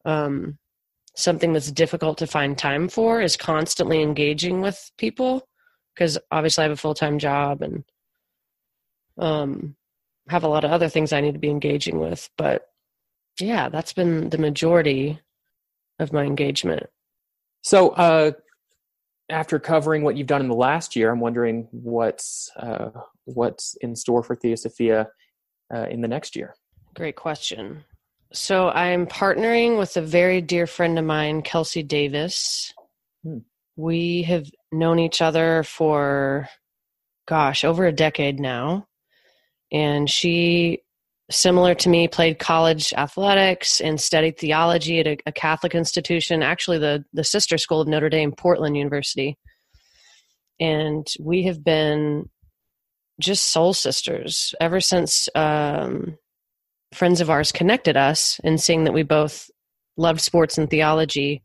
um, 0.06 0.58
something 1.16 1.54
that's 1.54 1.72
difficult 1.72 2.18
to 2.20 2.28
find 2.28 2.58
time 2.58 2.88
for 2.88 3.22
is 3.22 3.36
constantly 3.36 4.02
engaging 4.02 4.62
with 4.62 4.92
people 4.98 5.48
because 5.94 6.18
obviously 6.32 6.62
I 6.62 6.68
have 6.68 6.78
a 6.78 6.82
full 6.82 6.94
time 6.94 7.18
job 7.20 7.62
and 7.62 7.84
um, 9.18 9.76
have 10.30 10.44
a 10.44 10.48
lot 10.48 10.64
of 10.64 10.72
other 10.72 10.90
things 10.90 11.12
I 11.12 11.22
need 11.22 11.34
to 11.34 11.40
be 11.40 11.50
engaging 11.50 12.00
with. 12.00 12.30
But 12.38 12.68
yeah, 13.40 13.70
that's 13.70 13.94
been 13.94 14.30
the 14.30 14.38
majority 14.38 15.20
of 16.00 16.14
my 16.14 16.24
engagement. 16.24 16.88
So, 17.62 17.90
uh, 17.90 18.32
after 19.30 19.60
covering 19.60 20.04
what 20.04 20.16
you've 20.16 20.28
done 20.28 20.42
in 20.42 20.48
the 20.48 20.56
last 20.56 20.96
year, 20.96 21.12
I'm 21.12 21.20
wondering 21.20 21.68
what's 21.72 22.50
uh, 22.58 22.92
what's 23.26 23.76
in 23.82 23.96
store 23.96 24.24
for 24.24 24.36
Theosophia 24.36 25.10
uh, 25.74 25.88
in 25.90 26.02
the 26.02 26.08
next 26.08 26.36
year. 26.36 26.56
Great 26.98 27.16
question. 27.16 27.84
So 28.34 28.70
I'm 28.70 29.06
partnering 29.06 29.78
with 29.78 29.96
a 29.98 30.02
very 30.02 30.42
dear 30.42 30.66
friend 30.66 30.98
of 30.98 31.06
mine, 31.06 31.44
Kelsey 31.44 31.84
Davis. 31.84 32.74
Hmm. 33.24 33.38
We 33.76 34.24
have 34.24 34.50
known 34.72 34.98
each 34.98 35.22
other 35.22 35.62
for, 35.62 36.50
gosh, 37.28 37.64
over 37.64 37.86
a 37.86 37.92
decade 37.92 38.40
now, 38.40 38.88
and 39.72 40.10
she 40.10 40.82
similar 41.30 41.76
to 41.76 41.90
me, 41.90 42.08
played 42.08 42.40
college 42.40 42.94
athletics 42.94 43.80
and 43.80 44.02
studied 44.02 44.40
theology 44.40 45.00
at 45.00 45.08
a, 45.08 45.18
a, 45.28 45.32
Catholic 45.32 45.76
institution, 45.76 46.42
actually 46.42 46.80
the 46.80 47.06
the 47.14 47.24
sister 47.24 47.60
school 47.60 47.82
of 47.82 47.88
Notre 47.88 48.10
Dame, 48.10 48.32
Portland 48.32 48.76
University. 48.76 49.38
And 50.60 51.06
we 51.20 51.44
have 51.44 51.64
been 51.64 52.28
just 53.20 53.52
soul 53.52 53.76
sisters 53.76 54.56
ever 54.60 54.80
since 54.80 55.30
um, 55.36 56.18
friends 56.94 57.22
of 57.22 57.30
ours 57.30 57.52
connected 57.52 57.98
us 57.98 58.40
and 58.44 58.62
seeing 58.62 58.86
that 58.86 58.94
we 58.94 59.04
both 59.04 59.50
loved 59.98 60.22
sports 60.22 60.58
and 60.58 60.70
theology. 60.70 61.44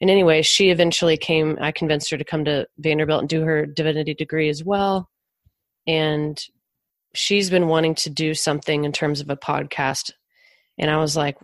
And 0.00 0.10
anyway, 0.10 0.42
she 0.42 0.70
eventually 0.70 1.16
came. 1.16 1.56
I 1.60 1.72
convinced 1.72 2.10
her 2.10 2.16
to 2.16 2.24
come 2.24 2.44
to 2.46 2.66
Vanderbilt 2.78 3.20
and 3.20 3.28
do 3.28 3.42
her 3.42 3.66
divinity 3.66 4.14
degree 4.14 4.48
as 4.48 4.64
well. 4.64 5.08
And 5.86 6.42
she's 7.14 7.50
been 7.50 7.68
wanting 7.68 7.94
to 7.94 8.10
do 8.10 8.34
something 8.34 8.84
in 8.84 8.92
terms 8.92 9.20
of 9.20 9.30
a 9.30 9.36
podcast. 9.36 10.10
And 10.78 10.90
I 10.90 10.96
was 10.96 11.16
like, 11.16 11.38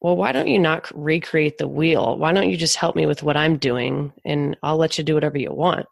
well, 0.00 0.16
why 0.16 0.32
don't 0.32 0.48
you 0.48 0.58
not 0.58 0.90
recreate 0.94 1.58
the 1.58 1.68
wheel? 1.68 2.16
Why 2.16 2.32
don't 2.32 2.50
you 2.50 2.56
just 2.56 2.76
help 2.76 2.96
me 2.96 3.06
with 3.06 3.22
what 3.22 3.36
I'm 3.36 3.58
doing 3.58 4.12
and 4.24 4.56
I'll 4.62 4.76
let 4.76 4.98
you 4.98 5.04
do 5.04 5.14
whatever 5.14 5.38
you 5.38 5.52
want? 5.52 5.86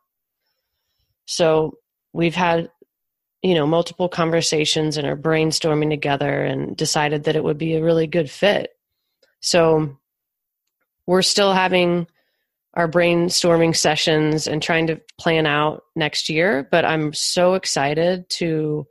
So 1.26 1.78
we've 2.12 2.34
had, 2.34 2.70
you 3.44 3.54
know, 3.54 3.66
multiple 3.66 4.08
conversations 4.08 4.96
and 4.96 5.06
are 5.06 5.18
brainstorming 5.18 5.90
together 5.90 6.44
and 6.44 6.74
decided 6.78 7.24
that 7.24 7.36
it 7.36 7.44
would 7.44 7.58
be 7.58 7.74
a 7.74 7.84
really 7.84 8.06
good 8.06 8.30
fit. 8.30 8.70
So 9.40 9.98
we're 11.06 11.20
still 11.20 11.52
having 11.52 12.06
our 12.72 12.88
brainstorming 12.88 13.76
sessions 13.76 14.46
and 14.46 14.62
trying 14.62 14.86
to 14.86 14.98
plan 15.20 15.44
out 15.44 15.82
next 15.94 16.30
year, 16.30 16.66
but 16.70 16.86
I'm 16.86 17.12
so 17.12 17.52
excited 17.52 18.30
to 18.30 18.86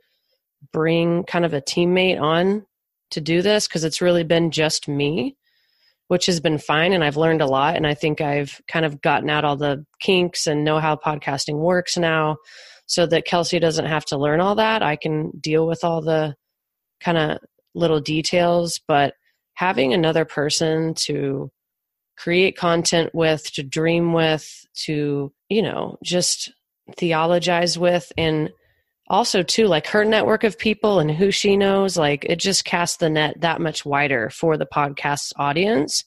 bring 0.72 1.24
kind 1.24 1.44
of 1.44 1.52
a 1.52 1.60
teammate 1.60 2.20
on 2.20 2.64
to 3.10 3.20
do 3.20 3.42
this 3.42 3.66
because 3.66 3.82
it's 3.82 4.00
really 4.00 4.22
been 4.22 4.52
just 4.52 4.86
me, 4.86 5.36
which 6.06 6.26
has 6.26 6.38
been 6.38 6.58
fine. 6.58 6.92
And 6.92 7.02
I've 7.02 7.16
learned 7.16 7.42
a 7.42 7.46
lot. 7.46 7.74
And 7.74 7.88
I 7.88 7.94
think 7.94 8.20
I've 8.20 8.60
kind 8.68 8.86
of 8.86 9.02
gotten 9.02 9.28
out 9.30 9.44
all 9.44 9.56
the 9.56 9.84
kinks 9.98 10.46
and 10.46 10.62
know 10.62 10.78
how 10.78 10.94
podcasting 10.94 11.56
works 11.56 11.98
now 11.98 12.36
so 12.86 13.06
that 13.06 13.24
Kelsey 13.24 13.58
doesn't 13.58 13.86
have 13.86 14.04
to 14.06 14.18
learn 14.18 14.40
all 14.40 14.56
that. 14.56 14.82
I 14.82 14.96
can 14.96 15.30
deal 15.40 15.66
with 15.66 15.84
all 15.84 16.02
the 16.02 16.34
kind 17.00 17.18
of 17.18 17.38
little 17.74 18.00
details. 18.00 18.80
But 18.86 19.14
having 19.54 19.92
another 19.92 20.24
person 20.24 20.94
to 20.94 21.50
create 22.16 22.56
content 22.56 23.14
with, 23.14 23.52
to 23.54 23.62
dream 23.62 24.12
with, 24.12 24.66
to, 24.84 25.32
you 25.48 25.62
know, 25.62 25.96
just 26.02 26.52
theologize 26.96 27.78
with 27.78 28.12
and 28.18 28.50
also 29.08 29.42
too 29.42 29.66
like 29.66 29.86
her 29.86 30.04
network 30.04 30.44
of 30.44 30.58
people 30.58 30.98
and 30.98 31.10
who 31.10 31.30
she 31.30 31.56
knows 31.56 31.96
like 31.96 32.24
it 32.24 32.36
just 32.36 32.64
casts 32.64 32.98
the 32.98 33.08
net 33.08 33.40
that 33.40 33.60
much 33.60 33.84
wider 33.84 34.30
for 34.30 34.56
the 34.56 34.66
podcast's 34.66 35.32
audience 35.36 36.04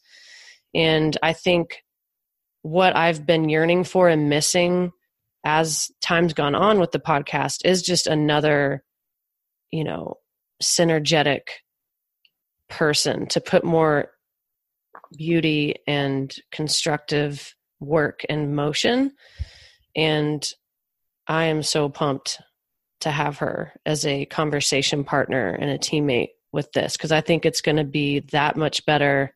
and 0.74 1.18
i 1.22 1.34
think 1.34 1.84
what 2.62 2.96
i've 2.96 3.26
been 3.26 3.50
yearning 3.50 3.84
for 3.84 4.10
and 4.10 4.30
missing 4.30 4.92
as 5.48 5.90
time's 6.02 6.34
gone 6.34 6.56
on 6.56 6.78
with 6.78 6.92
the 6.92 7.00
podcast 7.00 7.62
is 7.64 7.82
just 7.82 8.06
another 8.06 8.84
you 9.72 9.86
know 9.86 10.16
synergetic 10.62 11.44
person 12.70 13.26
to 13.28 13.40
put 13.40 13.64
more 13.64 14.12
beauty 15.18 15.76
and 15.88 16.36
constructive 16.52 17.56
work 17.80 18.26
in 18.26 18.54
motion. 18.56 19.14
And 19.96 20.46
i 21.28 21.46
am 21.46 21.64
so 21.64 21.88
pumped 21.88 22.42
to 23.00 23.12
have 23.12 23.38
her 23.38 23.72
as 23.86 24.06
a 24.06 24.26
conversation 24.26 25.06
partner 25.06 25.50
and 25.50 25.70
a 25.70 25.78
teammate 25.78 26.30
with 26.52 26.72
this 26.74 26.98
because 26.98 27.12
I 27.12 27.22
think 27.22 27.46
it's 27.46 27.62
going 27.62 27.78
to 27.78 27.84
be 27.84 28.20
that 28.32 28.58
much 28.58 28.86
better 28.86 29.34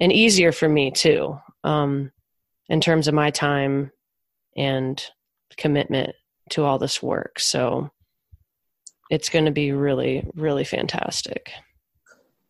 and 0.00 0.12
easier 0.12 0.52
for 0.52 0.68
me 0.68 0.90
too, 0.90 1.38
um, 1.64 2.10
in 2.68 2.80
terms 2.80 3.08
of 3.08 3.14
my 3.14 3.30
time 3.30 3.90
and 4.58 5.02
commitment 5.56 6.14
to 6.50 6.64
all 6.64 6.78
this 6.78 7.02
work. 7.02 7.38
So 7.38 7.90
it's 9.10 9.28
going 9.28 9.46
to 9.46 9.50
be 9.50 9.72
really, 9.72 10.28
really 10.34 10.64
fantastic. 10.64 11.50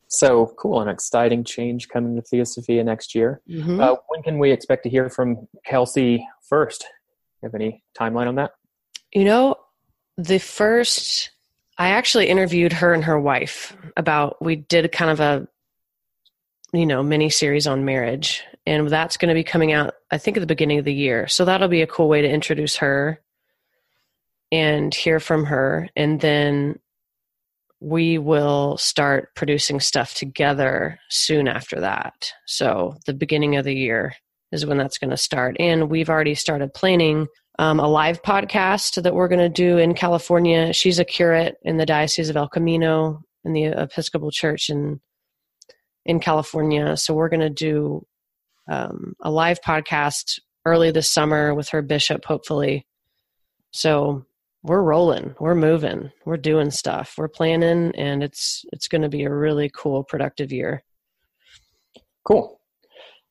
So 0.08 0.54
cool, 0.58 0.80
an 0.80 0.88
exciting 0.88 1.44
change 1.44 1.88
coming 1.88 2.16
to 2.16 2.22
Theosophia 2.22 2.82
next 2.82 3.14
year. 3.14 3.42
Mm-hmm. 3.48 3.78
Uh, 3.78 3.96
when 4.08 4.22
can 4.22 4.38
we 4.38 4.50
expect 4.50 4.84
to 4.84 4.88
hear 4.88 5.10
from 5.10 5.46
Kelsey 5.66 6.26
first? 6.48 6.86
You 7.42 7.46
have 7.46 7.54
any 7.54 7.84
timeline 7.98 8.26
on 8.26 8.36
that? 8.36 8.52
You 9.12 9.24
know, 9.24 9.56
the 10.16 10.38
first, 10.38 11.30
I 11.76 11.90
actually 11.90 12.28
interviewed 12.28 12.72
her 12.72 12.94
and 12.94 13.04
her 13.04 13.20
wife 13.20 13.76
about, 13.96 14.42
we 14.42 14.56
did 14.56 14.90
kind 14.92 15.10
of 15.10 15.20
a, 15.20 15.46
you 16.72 16.86
know, 16.86 17.02
mini 17.02 17.30
series 17.30 17.66
on 17.66 17.84
marriage. 17.84 18.42
And 18.68 18.88
that's 18.88 19.16
going 19.16 19.28
to 19.28 19.34
be 19.34 19.44
coming 19.44 19.72
out 19.72 19.94
i 20.10 20.18
think 20.18 20.36
at 20.36 20.40
the 20.40 20.46
beginning 20.46 20.78
of 20.78 20.84
the 20.84 20.94
year. 20.94 21.26
So 21.26 21.44
that'll 21.44 21.68
be 21.68 21.82
a 21.82 21.86
cool 21.86 22.08
way 22.08 22.22
to 22.22 22.28
introduce 22.28 22.76
her 22.76 23.20
and 24.50 24.94
hear 24.94 25.20
from 25.20 25.44
her. 25.44 25.88
And 25.96 26.20
then 26.20 26.78
we 27.80 28.18
will 28.18 28.76
start 28.76 29.34
producing 29.34 29.80
stuff 29.80 30.14
together 30.14 30.98
soon 31.10 31.46
after 31.46 31.80
that. 31.80 32.32
So 32.46 32.96
the 33.06 33.14
beginning 33.14 33.56
of 33.56 33.64
the 33.64 33.74
year 33.74 34.14
is 34.50 34.66
when 34.66 34.78
that's 34.78 34.98
going 34.98 35.10
to 35.10 35.16
start. 35.16 35.56
And 35.60 35.90
we've 35.90 36.08
already 36.08 36.34
started 36.34 36.74
planning 36.74 37.26
um, 37.58 37.78
a 37.78 37.88
live 37.88 38.22
podcast 38.22 39.02
that 39.02 39.14
we're 39.14 39.28
going 39.28 39.38
to 39.40 39.48
do 39.48 39.78
in 39.78 39.94
california. 39.94 40.72
She's 40.72 40.98
a 40.98 41.04
curate 41.04 41.56
in 41.62 41.76
the 41.76 41.86
diocese 41.86 42.30
of 42.30 42.36
el 42.36 42.48
camino 42.48 43.22
in 43.44 43.52
the 43.52 43.64
episcopal 43.64 44.30
church 44.30 44.70
in 44.70 45.00
in 46.04 46.20
california. 46.20 46.96
So 46.96 47.14
we're 47.14 47.28
going 47.28 47.40
to 47.40 47.50
do 47.50 48.06
um, 48.68 49.14
a 49.20 49.30
live 49.30 49.60
podcast 49.60 50.38
early 50.64 50.90
this 50.90 51.10
summer 51.10 51.54
with 51.54 51.70
her 51.70 51.82
bishop, 51.82 52.24
hopefully. 52.24 52.86
So 53.70 54.26
we're 54.62 54.82
rolling, 54.82 55.34
we're 55.38 55.54
moving, 55.54 56.10
we're 56.24 56.36
doing 56.36 56.70
stuff, 56.70 57.14
we're 57.16 57.28
planning, 57.28 57.92
and 57.96 58.22
it's 58.22 58.64
it's 58.72 58.88
going 58.88 59.02
to 59.02 59.08
be 59.08 59.24
a 59.24 59.32
really 59.32 59.70
cool, 59.74 60.04
productive 60.04 60.52
year. 60.52 60.82
Cool. 62.24 62.60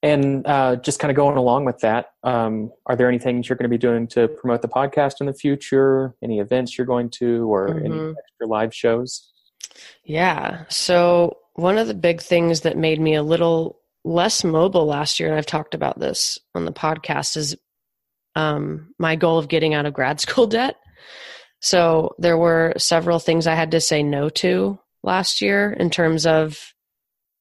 And 0.03 0.46
uh, 0.46 0.75
just 0.77 1.00
kind 1.00 1.10
of 1.10 1.15
going 1.15 1.38
along 1.38 1.65
with 1.65 1.79
that, 1.79 2.08
um, 2.24 2.72
are 2.86 2.96
there 2.96 3.08
any 3.08 3.17
things 3.17 3.50
you're 3.50 3.58
going 3.58 3.70
to 3.70 3.70
be 3.70 3.79
doing 3.79 4.08
to 4.10 4.27
promote 4.27 4.62
the 4.62 4.67
podcast 4.67 5.15
in 5.20 5.25
the 5.25 5.34
future? 5.34 6.15
Any 6.24 6.39
events 6.39 6.77
you're 6.77 6.88
going 6.88 7.10
to, 7.12 7.51
or 7.51 7.70
mm-hmm. 7.70 7.86
any 7.86 8.10
extra 8.10 8.48
live 8.48 8.74
shows? 8.74 9.32
Yeah. 10.03 10.65
So 10.70 11.38
one 11.56 11.77
of 11.79 11.88
the 11.88 11.96
big 11.96 12.22
things 12.22 12.62
that 12.62 12.77
made 12.77 13.01
me 13.01 13.15
a 13.15 13.24
little 13.24 13.79
less 14.07 14.43
mobile 14.43 14.85
last 14.85 15.19
year, 15.19 15.29
and 15.29 15.37
I've 15.37 15.45
talked 15.45 15.75
about 15.75 15.99
this 15.99 16.39
on 16.55 16.65
the 16.65 16.71
podcast, 16.71 17.37
is 17.37 17.55
um, 18.35 18.93
my 18.97 19.15
goal 19.15 19.37
of 19.37 19.49
getting 19.49 19.73
out 19.73 19.85
of 19.85 19.93
grad 19.93 20.19
school 20.21 20.47
debt. 20.47 20.75
So 21.59 22.15
there 22.17 22.37
were 22.37 22.73
several 22.77 23.19
things 23.19 23.47
I 23.47 23.55
had 23.55 23.71
to 23.71 23.81
say 23.81 24.03
no 24.03 24.29
to 24.29 24.79
last 25.03 25.41
year 25.41 25.73
in 25.73 25.89
terms 25.89 26.25
of 26.25 26.73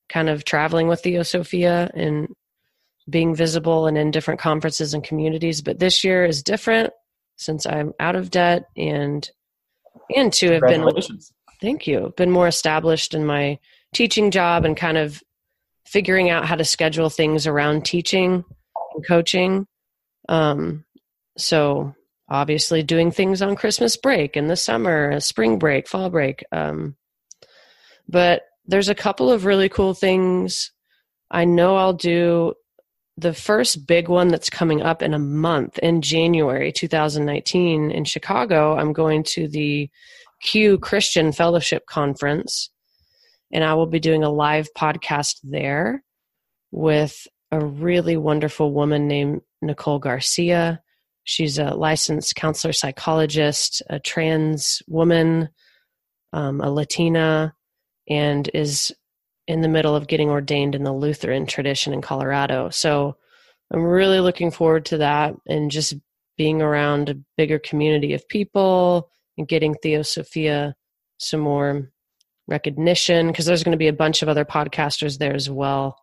kind 0.09 0.29
of 0.29 0.45
traveling 0.45 0.89
with 0.89 1.03
Theosophia 1.03 1.91
and 1.95 2.29
being 3.09 3.35
visible 3.35 3.87
and 3.87 3.97
in 3.99 4.11
different 4.11 4.41
conferences 4.41 4.95
and 4.95 5.05
communities. 5.05 5.63
But 5.63 5.79
this 5.79 6.03
year 6.03 6.25
is 6.25 6.43
different 6.43 6.93
since 7.37 7.67
I'm 7.67 7.93
out 8.01 8.17
of 8.17 8.31
debt 8.31 8.65
and 8.77 9.29
and 10.15 10.33
to 10.33 10.53
have 10.53 10.63
been 10.63 10.89
thank 11.61 11.87
you 11.87 12.13
been 12.17 12.31
more 12.31 12.47
established 12.47 13.13
in 13.13 13.27
my 13.27 13.59
teaching 13.93 14.31
job 14.31 14.65
and 14.65 14.77
kind 14.77 14.97
of 14.97 15.23
figuring 15.87 16.31
out 16.31 16.47
how 16.47 16.57
to 16.57 16.65
schedule 16.65 17.11
things 17.11 17.47
around 17.47 17.85
teaching 17.85 18.45
and 18.95 19.07
coaching. 19.07 19.67
Um, 20.29 20.85
so 21.39 21.95
obviously 22.29 22.83
doing 22.83 23.11
things 23.11 23.43
on 23.43 23.57
Christmas 23.57 23.97
break 23.97 24.37
in 24.37 24.49
the 24.49 24.57
summer, 24.57 25.21
spring 25.21 25.59
break, 25.59 25.89
fall 25.89 26.11
break. 26.11 26.45
Um, 26.53 26.97
but 28.09 28.43
there's 28.67 28.89
a 28.89 28.95
couple 28.95 29.31
of 29.31 29.45
really 29.45 29.69
cool 29.69 29.95
things. 29.95 30.73
I 31.31 31.45
know 31.45 31.77
I'll 31.77 31.93
do 31.93 32.55
the 33.17 33.33
first 33.33 33.87
big 33.87 34.09
one 34.09 34.29
that's 34.29 34.51
coming 34.51 34.83
up 34.83 35.03
in 35.03 35.15
a 35.15 35.19
month 35.19 35.79
in 35.79 36.03
January 36.03 36.73
2019 36.73 37.91
in 37.91 38.05
Chicago. 38.05 38.77
I'm 38.77 38.93
going 38.93 39.23
to 39.25 39.49
the 39.49 39.89
Q 40.43 40.79
Christian 40.79 41.33
Fellowship 41.33 41.87
Conference 41.87 42.71
and 43.53 43.65
I 43.65 43.75
will 43.75 43.87
be 43.87 44.01
doing 44.01 44.25
a 44.25 44.31
live 44.31 44.69
podcast 44.77 45.37
there 45.43 46.03
with 46.71 47.27
a 47.51 47.65
really 47.65 48.17
wonderful 48.17 48.73
woman 48.73 49.07
named 49.07 49.43
Nicole 49.63 49.99
Garcia. 49.99 50.81
She's 51.25 51.59
a 51.59 51.75
licensed 51.75 52.35
counselor 52.37 52.73
psychologist, 52.73 53.83
a 53.89 53.99
trans 53.99 54.83
woman, 54.87 55.49
um, 56.33 56.61
a 56.61 56.71
Latina, 56.71 57.55
and 58.09 58.49
is 58.53 58.95
in 59.47 59.61
the 59.61 59.69
middle 59.69 59.95
of 59.95 60.09
getting 60.09 60.29
ordained 60.29 60.75
in 60.75 60.83
the 60.83 60.93
Lutheran 60.93 61.47
tradition 61.47 61.93
in 61.93 62.03
Colorado. 62.03 62.71
So 62.71 63.17
I'm 63.73 63.83
really 63.83 64.21
looking 64.21 64.51
forward 64.51 64.85
to 64.87 64.99
that 64.99 65.35
and 65.49 65.71
just 65.71 65.95
being 66.37 66.63
around 66.63 67.09
a 67.09 67.19
bigger 67.37 67.59
community 67.59 68.13
of 68.13 68.29
people 68.29 69.11
and 69.39 69.49
getting 69.49 69.75
Theosophia 69.75 70.75
some 71.19 71.41
more 71.41 71.91
recognition 72.49 73.29
because 73.29 73.47
there's 73.47 73.65
going 73.65 73.73
to 73.73 73.79
be 73.79 73.89
a 73.89 73.93
bunch 73.93 74.23
of 74.23 74.29
other 74.29 74.45
podcasters 74.45 75.19
there 75.19 75.35
as 75.35 75.51
well 75.51 75.97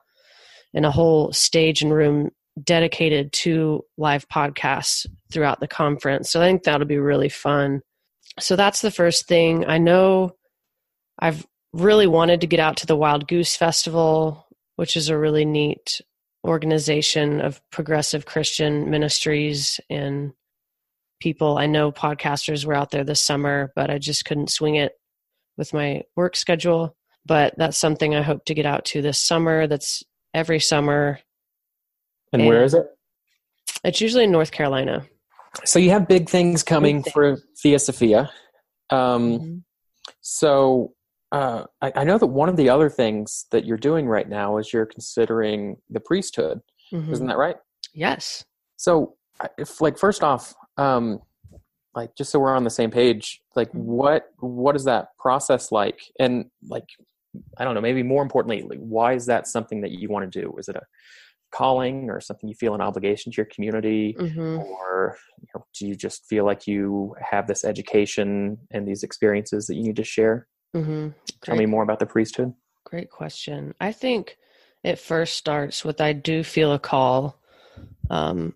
and 0.73 0.86
a 0.86 0.91
whole 0.91 1.32
stage 1.32 1.82
and 1.82 1.93
room 1.93 2.29
dedicated 2.62 3.32
to 3.34 3.84
live 3.97 4.27
podcasts 4.29 5.06
throughout 5.32 5.60
the 5.60 5.67
conference. 5.67 6.32
So 6.32 6.41
i 6.41 6.45
think 6.45 6.63
that'll 6.63 6.88
be 6.88 6.97
really 6.97 7.29
fun. 7.29 7.82
So 8.39 8.56
that's 8.56 8.82
the 8.82 8.91
first 8.91 9.27
thing. 9.27 9.65
I 9.65 9.77
know 9.77 10.36
i've 11.19 11.45
really 11.73 12.08
wanted 12.08 12.41
to 12.41 12.47
get 12.47 12.60
out 12.60 12.77
to 12.77 12.88
the 12.88 12.95
wild 12.95 13.27
goose 13.27 13.56
festival 13.56 14.47
which 14.75 14.97
is 14.97 15.10
a 15.10 15.17
really 15.17 15.45
neat 15.45 16.01
organization 16.45 17.39
of 17.39 17.62
progressive 17.71 18.25
christian 18.25 18.89
ministries 18.89 19.79
and 19.89 20.34
people. 21.21 21.58
I 21.58 21.67
know 21.67 21.91
podcasters 21.91 22.65
were 22.65 22.73
out 22.73 22.91
there 22.91 23.03
this 23.03 23.21
summer 23.21 23.71
but 23.75 23.89
i 23.89 23.97
just 23.97 24.25
couldn't 24.25 24.49
swing 24.49 24.75
it 24.75 24.93
with 25.57 25.73
my 25.73 26.03
work 26.15 26.35
schedule. 26.35 26.95
But 27.25 27.53
that's 27.57 27.77
something 27.77 28.15
I 28.15 28.21
hope 28.21 28.45
to 28.45 28.53
get 28.53 28.65
out 28.65 28.85
to 28.85 29.01
this 29.01 29.19
summer. 29.19 29.67
That's 29.67 30.03
every 30.33 30.59
summer. 30.59 31.19
And, 32.31 32.41
and 32.41 32.49
where 32.49 32.63
is 32.63 32.73
it? 32.73 32.85
It's 33.83 34.01
usually 34.01 34.25
in 34.25 34.31
North 34.31 34.51
Carolina. 34.51 35.05
So 35.65 35.79
you 35.79 35.91
have 35.91 36.07
big 36.07 36.29
things 36.29 36.63
coming 36.63 36.97
big 36.97 37.03
things. 37.05 37.13
for 37.13 37.37
Theosophia. 37.61 38.31
Um, 38.89 39.31
mm-hmm. 39.31 39.57
So 40.21 40.93
uh, 41.33 41.65
I, 41.81 41.91
I, 41.95 42.03
know 42.03 42.19
that 42.19 42.27
one 42.27 42.47
of 42.47 42.57
the 42.57 42.69
other 42.69 42.89
things 42.89 43.47
that 43.49 43.65
you're 43.65 43.75
doing 43.75 44.07
right 44.07 44.29
now 44.29 44.57
is 44.57 44.71
you're 44.71 44.85
considering 44.85 45.77
the 45.89 45.99
priesthood. 45.99 46.61
Mm-hmm. 46.93 47.11
Isn't 47.11 47.27
that 47.27 47.37
right? 47.37 47.55
Yes. 47.93 48.45
So, 48.77 49.15
if 49.57 49.81
like 49.81 49.97
first 49.97 50.23
off, 50.23 50.53
um, 50.77 51.19
like 51.95 52.15
just 52.15 52.32
so 52.32 52.39
we're 52.39 52.56
on 52.56 52.63
the 52.63 52.69
same 52.69 52.91
page 52.91 53.41
like 53.56 53.69
mm-hmm. 53.69 53.84
what 53.84 54.29
what 54.39 54.75
is 54.75 54.84
that 54.84 55.08
process 55.19 55.71
like 55.71 55.99
and 56.19 56.45
like 56.67 56.88
i 57.58 57.63
don't 57.63 57.73
know 57.73 57.82
maybe 57.82 58.03
more 58.03 58.23
importantly 58.23 58.62
like 58.62 58.79
why 58.79 59.13
is 59.13 59.25
that 59.25 59.47
something 59.47 59.82
that 59.82 59.91
you 59.91 60.10
want 60.10 60.29
to 60.29 60.41
do 60.41 60.53
is 60.58 60.67
it 60.67 60.75
a 60.75 60.82
calling 61.51 62.10
or 62.10 62.19
something 62.19 62.49
you 62.49 62.56
feel 62.56 62.73
an 62.73 62.82
obligation 62.82 63.32
to 63.32 63.38
your 63.38 63.45
community 63.45 64.15
mm-hmm. 64.19 64.58
or 64.58 65.15
you 65.39 65.47
know, 65.53 65.63
do 65.77 65.88
you 65.88 65.93
just 65.93 66.25
feel 66.25 66.45
like 66.45 66.65
you 66.65 67.15
have 67.21 67.45
this 67.45 67.63
education 67.63 68.58
and 68.71 68.88
these 68.88 69.03
experiences 69.03 69.67
that 69.67 69.75
you 69.75 69.84
need 69.84 69.95
to 69.95 70.03
share 70.03 70.47
mm-hmm. 70.75 71.10
tell 71.43 71.56
me 71.56 71.67
more 71.67 71.84
about 71.84 71.99
the 71.99 72.06
priesthood 72.06 72.51
great 72.86 73.12
question 73.12 73.73
i 73.79 73.91
think 73.91 74.38
it 74.84 74.97
first 74.97 75.36
starts 75.36 75.86
with 75.86 76.01
i 76.01 76.12
do 76.12 76.43
feel 76.43 76.73
a 76.73 76.79
call 76.79 77.39
um, 78.10 78.56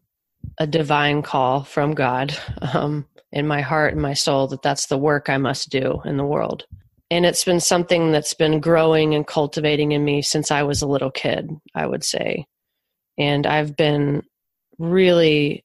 a 0.58 0.68
divine 0.68 1.22
call 1.22 1.64
from 1.64 1.94
god 1.94 2.38
um, 2.74 3.06
in 3.32 3.48
my 3.48 3.62
heart 3.62 3.94
and 3.94 4.02
my 4.02 4.14
soul 4.14 4.48
that 4.48 4.62
that's 4.62 4.88
the 4.88 4.98
work 4.98 5.30
I 5.30 5.38
must 5.38 5.70
do 5.70 6.02
in 6.06 6.18
the 6.18 6.26
world. 6.26 6.66
And 7.10 7.26
it's 7.26 7.44
been 7.44 7.60
something 7.60 8.12
that's 8.12 8.34
been 8.34 8.60
growing 8.60 9.16
and 9.16 9.26
cultivating 9.26 9.94
in 9.94 10.04
me 10.04 10.22
since 10.22 10.52
I 10.52 10.64
was 10.64 10.82
a 10.82 10.88
little 10.88 11.12
kid, 11.12 11.50
I 11.74 11.86
would 11.86 12.04
say. 12.04 12.46
And 13.18 13.48
I've 13.48 13.78
been 13.78 14.24
really, 14.78 15.64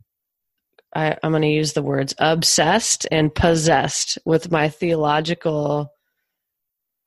I, 0.94 1.16
am 1.22 1.32
going 1.32 1.42
to 1.42 1.48
use 1.48 1.72
the 1.72 1.82
words 1.82 2.14
obsessed 2.18 3.06
and 3.10 3.34
possessed 3.34 4.18
with 4.24 4.52
my 4.52 4.68
theological 4.68 5.90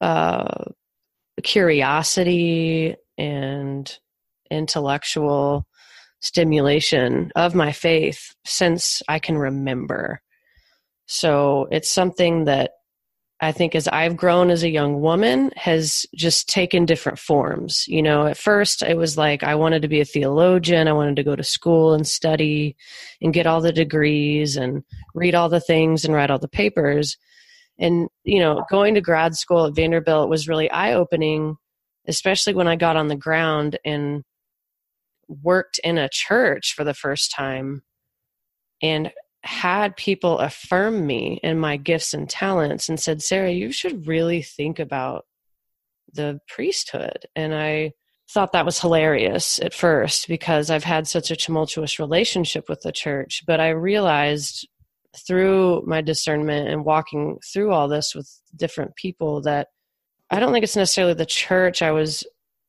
uh, 0.01 0.65
curiosity 1.43 2.95
and 3.17 3.99
intellectual 4.51 5.65
stimulation 6.25 7.31
of 7.35 7.53
my 7.53 7.71
faith 7.71 8.33
since 8.45 9.03
I 9.07 9.19
can 9.19 9.37
remember. 9.37 10.21
So 11.05 11.67
it's 11.69 11.89
something 11.89 12.45
that 12.45 12.71
I 13.41 13.51
think 13.51 13.75
as 13.75 13.87
I've 13.87 14.17
grown 14.17 14.49
as 14.49 14.63
a 14.63 14.69
young 14.69 15.01
woman 15.01 15.51
has 15.55 16.05
just 16.15 16.49
taken 16.49 16.85
different 16.85 17.19
forms. 17.19 17.85
You 17.87 18.01
know, 18.01 18.25
at 18.25 18.37
first 18.37 18.81
it 18.81 18.97
was 18.97 19.17
like 19.17 19.43
I 19.43 19.53
wanted 19.53 19.83
to 19.83 19.87
be 19.87 19.99
a 19.99 20.05
theologian, 20.05 20.87
I 20.87 20.93
wanted 20.93 21.17
to 21.17 21.23
go 21.23 21.35
to 21.35 21.43
school 21.43 21.93
and 21.93 22.07
study 22.07 22.75
and 23.21 23.33
get 23.33 23.45
all 23.45 23.61
the 23.61 23.73
degrees 23.73 24.55
and 24.55 24.83
read 25.13 25.35
all 25.35 25.49
the 25.49 25.59
things 25.59 26.05
and 26.05 26.13
write 26.13 26.31
all 26.31 26.39
the 26.39 26.47
papers. 26.47 27.17
And, 27.77 28.07
you 28.23 28.39
know, 28.39 28.63
going 28.71 28.95
to 28.95 29.01
grad 29.01 29.35
school 29.35 29.65
at 29.65 29.75
Vanderbilt 29.75 30.29
was 30.29 30.47
really 30.47 30.71
eye 30.71 30.93
opening, 30.93 31.57
especially 32.07 32.55
when 32.55 32.69
I 32.69 32.77
got 32.77 32.95
on 32.97 33.09
the 33.09 33.15
ground 33.15 33.77
and 33.85 34.23
worked 35.27 35.79
in 35.83 35.97
a 35.97 36.09
church 36.09 36.73
for 36.75 36.83
the 36.83 36.93
first 36.93 37.31
time 37.31 37.83
and 38.81 39.11
had 39.43 39.95
people 39.95 40.39
affirm 40.39 41.05
me 41.05 41.39
and 41.43 41.61
my 41.61 41.77
gifts 41.77 42.13
and 42.13 42.29
talents 42.29 42.89
and 42.89 42.99
said, 42.99 43.21
Sarah, 43.21 43.51
you 43.51 43.71
should 43.71 44.07
really 44.07 44.41
think 44.41 44.79
about 44.79 45.25
the 46.13 46.39
priesthood. 46.47 47.25
And 47.35 47.53
I 47.53 47.93
thought 48.29 48.53
that 48.53 48.65
was 48.65 48.79
hilarious 48.79 49.59
at 49.59 49.73
first 49.73 50.27
because 50.27 50.71
I've 50.71 50.83
had 50.83 51.07
such 51.07 51.29
a 51.29 51.35
tumultuous 51.35 51.99
relationship 51.99 52.67
with 52.67 52.81
the 52.81 52.91
church. 52.91 53.43
But 53.45 53.59
I 53.59 53.69
realized 53.69 54.67
through 55.15 55.83
my 55.85 56.01
discernment 56.01 56.67
and 56.67 56.83
walking 56.83 57.37
through 57.53 57.71
all 57.71 57.87
this 57.87 58.15
with 58.15 58.29
different 58.55 58.95
people 58.95 59.41
that 59.41 59.67
I 60.31 60.39
don't 60.39 60.51
think 60.51 60.63
it's 60.63 60.75
necessarily 60.75 61.13
the 61.13 61.25
church 61.25 61.81
I 61.81 61.91
was 61.91 62.25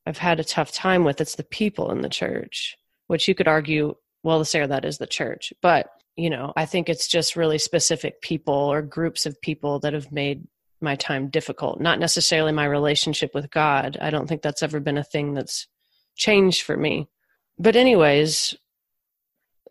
I've 0.07 0.19
had 0.19 0.39
a 0.39 0.45
tough 0.45 0.73
time 0.73 1.05
with. 1.05 1.21
It's 1.21 1.35
the 1.35 1.43
people 1.43 1.91
in 1.91 2.01
the 2.01 2.09
church, 2.09 2.77
which 3.09 3.27
you 3.27 3.35
could 3.35 3.49
argue, 3.49 3.97
well, 4.23 4.39
the 4.39 4.45
Sarah, 4.45 4.69
that 4.69 4.85
is 4.85 4.99
the 4.99 5.07
church. 5.07 5.53
But, 5.61 5.89
you 6.15 6.31
know, 6.31 6.53
I 6.57 6.65
think 6.65 6.89
it's 6.89 7.09
just 7.09 7.37
really 7.37 7.59
specific 7.59 8.21
people 8.23 8.55
or 8.55 8.83
groups 8.83 9.27
of 9.27 9.41
people 9.41 9.81
that 9.81 9.93
have 9.93 10.13
made 10.13 10.47
my 10.81 10.95
time 10.95 11.29
difficult, 11.29 11.81
not 11.81 11.99
necessarily 11.99 12.53
my 12.53 12.67
relationship 12.67 13.33
with 13.35 13.51
God. 13.51 13.99
I 14.01 14.11
don't 14.11 14.29
think 14.29 14.43
that's 14.43 14.63
ever 14.63 14.79
been 14.79 14.99
a 14.99 15.05
thing 15.05 15.35
that's 15.35 15.67
changed 16.15 16.63
for 16.63 16.77
me. 16.77 17.09
But, 17.59 17.75
anyways, 17.75 18.55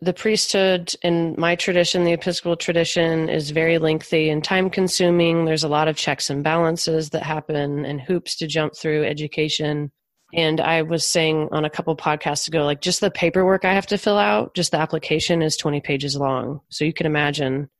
the 0.02 0.12
priesthood 0.12 0.94
in 1.02 1.34
my 1.38 1.54
tradition, 1.54 2.04
the 2.04 2.12
Episcopal 2.12 2.56
tradition, 2.56 3.30
is 3.30 3.50
very 3.50 3.78
lengthy 3.78 4.28
and 4.28 4.44
time 4.44 4.68
consuming. 4.68 5.44
There's 5.44 5.64
a 5.64 5.68
lot 5.68 5.88
of 5.88 5.96
checks 5.96 6.28
and 6.28 6.44
balances 6.44 7.10
that 7.10 7.22
happen 7.22 7.84
and 7.86 8.00
hoops 8.00 8.36
to 8.36 8.46
jump 8.46 8.76
through 8.76 9.04
education. 9.04 9.92
And 10.34 10.60
I 10.60 10.82
was 10.82 11.04
saying 11.04 11.48
on 11.52 11.64
a 11.64 11.70
couple 11.70 11.96
podcasts 11.96 12.48
ago, 12.48 12.64
like 12.64 12.80
just 12.80 13.00
the 13.00 13.10
paperwork 13.10 13.64
I 13.64 13.74
have 13.74 13.86
to 13.88 13.98
fill 13.98 14.18
out, 14.18 14.54
just 14.54 14.72
the 14.72 14.78
application 14.78 15.40
is 15.40 15.56
20 15.56 15.80
pages 15.80 16.16
long. 16.16 16.60
So 16.68 16.84
you 16.84 16.92
can 16.92 17.06
imagine 17.06 17.70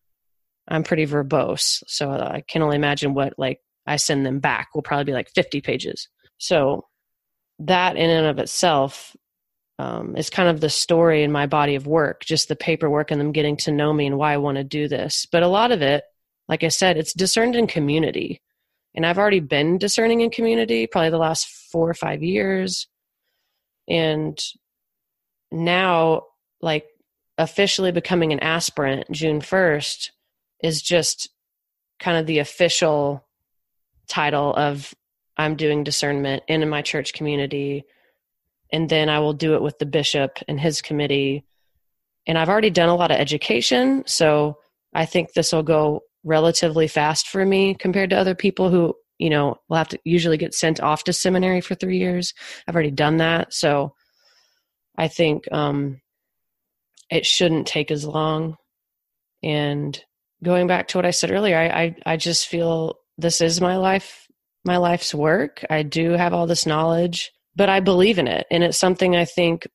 I'm 0.68 0.82
pretty 0.82 1.06
verbose. 1.06 1.82
So 1.86 2.10
I 2.10 2.42
can 2.46 2.62
only 2.62 2.76
imagine 2.76 3.14
what 3.14 3.34
like 3.38 3.60
I 3.86 3.96
send 3.96 4.24
them 4.24 4.40
back 4.40 4.74
will 4.74 4.82
probably 4.82 5.04
be 5.04 5.12
like 5.12 5.30
50 5.30 5.60
pages. 5.60 6.08
So 6.38 6.86
that 7.60 7.96
in 7.96 8.10
and 8.10 8.26
of 8.26 8.38
itself 8.38 9.16
um, 9.78 10.16
is 10.16 10.30
kind 10.30 10.48
of 10.48 10.60
the 10.60 10.70
story 10.70 11.22
in 11.22 11.32
my 11.32 11.46
body 11.46 11.74
of 11.74 11.86
work, 11.86 12.24
just 12.24 12.48
the 12.48 12.56
paperwork 12.56 13.10
and 13.10 13.20
them 13.20 13.32
getting 13.32 13.56
to 13.58 13.72
know 13.72 13.92
me 13.92 14.06
and 14.06 14.18
why 14.18 14.32
I 14.32 14.38
want 14.38 14.56
to 14.56 14.64
do 14.64 14.88
this. 14.88 15.26
But 15.30 15.42
a 15.42 15.48
lot 15.48 15.72
of 15.72 15.82
it, 15.82 16.04
like 16.48 16.64
I 16.64 16.68
said, 16.68 16.96
it's 16.96 17.12
discerned 17.12 17.56
in 17.56 17.66
community. 17.66 18.40
And 18.96 19.06
I've 19.06 19.18
already 19.18 19.40
been 19.40 19.78
discerning 19.78 20.22
in 20.22 20.30
community 20.30 20.86
probably 20.86 21.10
the 21.10 21.18
last 21.18 21.46
four 21.70 21.88
or 21.88 21.94
five 21.94 22.22
years. 22.22 22.88
And 23.88 24.42
now, 25.52 26.22
like 26.60 26.86
officially 27.38 27.92
becoming 27.92 28.32
an 28.32 28.40
aspirant 28.40 29.10
June 29.12 29.40
1st 29.40 30.10
is 30.62 30.82
just 30.82 31.28
kind 32.00 32.16
of 32.16 32.26
the 32.26 32.38
official 32.38 33.24
title 34.08 34.54
of 34.54 34.94
I'm 35.36 35.56
doing 35.56 35.84
discernment 35.84 36.42
in 36.48 36.66
my 36.68 36.80
church 36.80 37.12
community 37.12 37.84
and 38.72 38.88
then 38.88 39.08
I 39.08 39.20
will 39.20 39.32
do 39.32 39.54
it 39.54 39.62
with 39.62 39.78
the 39.78 39.86
bishop 39.86 40.38
and 40.48 40.58
his 40.58 40.82
committee. 40.82 41.44
And 42.26 42.36
I've 42.36 42.48
already 42.48 42.70
done 42.70 42.88
a 42.88 42.96
lot 42.96 43.10
of 43.10 43.18
education, 43.18 44.02
so 44.06 44.58
I 44.92 45.06
think 45.06 45.32
this 45.32 45.52
will 45.52 45.62
go 45.62 46.02
relatively 46.26 46.88
fast 46.88 47.28
for 47.28 47.46
me 47.46 47.74
compared 47.74 48.10
to 48.10 48.16
other 48.16 48.34
people 48.34 48.68
who, 48.68 48.94
you 49.18 49.30
know, 49.30 49.56
will 49.68 49.78
have 49.78 49.88
to 49.88 49.98
usually 50.04 50.36
get 50.36 50.52
sent 50.54 50.80
off 50.80 51.04
to 51.04 51.12
seminary 51.12 51.62
for 51.62 51.74
three 51.74 51.98
years. 51.98 52.34
I've 52.66 52.74
already 52.74 52.90
done 52.90 53.18
that, 53.18 53.54
so 53.54 53.94
I 54.98 55.08
think 55.08 55.50
um, 55.50 56.00
it 57.10 57.24
shouldn't 57.24 57.66
take 57.66 57.90
as 57.90 58.04
long. 58.04 58.56
And 59.42 59.98
going 60.44 60.66
back 60.66 60.88
to 60.88 60.98
what 60.98 61.06
I 61.06 61.10
said 61.12 61.30
earlier, 61.30 61.56
I, 61.56 61.66
I, 61.66 61.96
I 62.04 62.16
just 62.16 62.48
feel 62.48 62.98
this 63.16 63.40
is 63.40 63.60
my 63.60 63.76
life, 63.76 64.26
my 64.64 64.76
life's 64.76 65.14
work. 65.14 65.64
I 65.70 65.82
do 65.82 66.10
have 66.12 66.34
all 66.34 66.46
this 66.46 66.66
knowledge 66.66 67.32
but 67.56 67.70
I 67.70 67.80
believe 67.80 68.18
in 68.18 68.28
it. 68.28 68.46
And 68.50 68.62
it's 68.62 68.78
something 68.78 69.16
I 69.16 69.24
think 69.24 69.66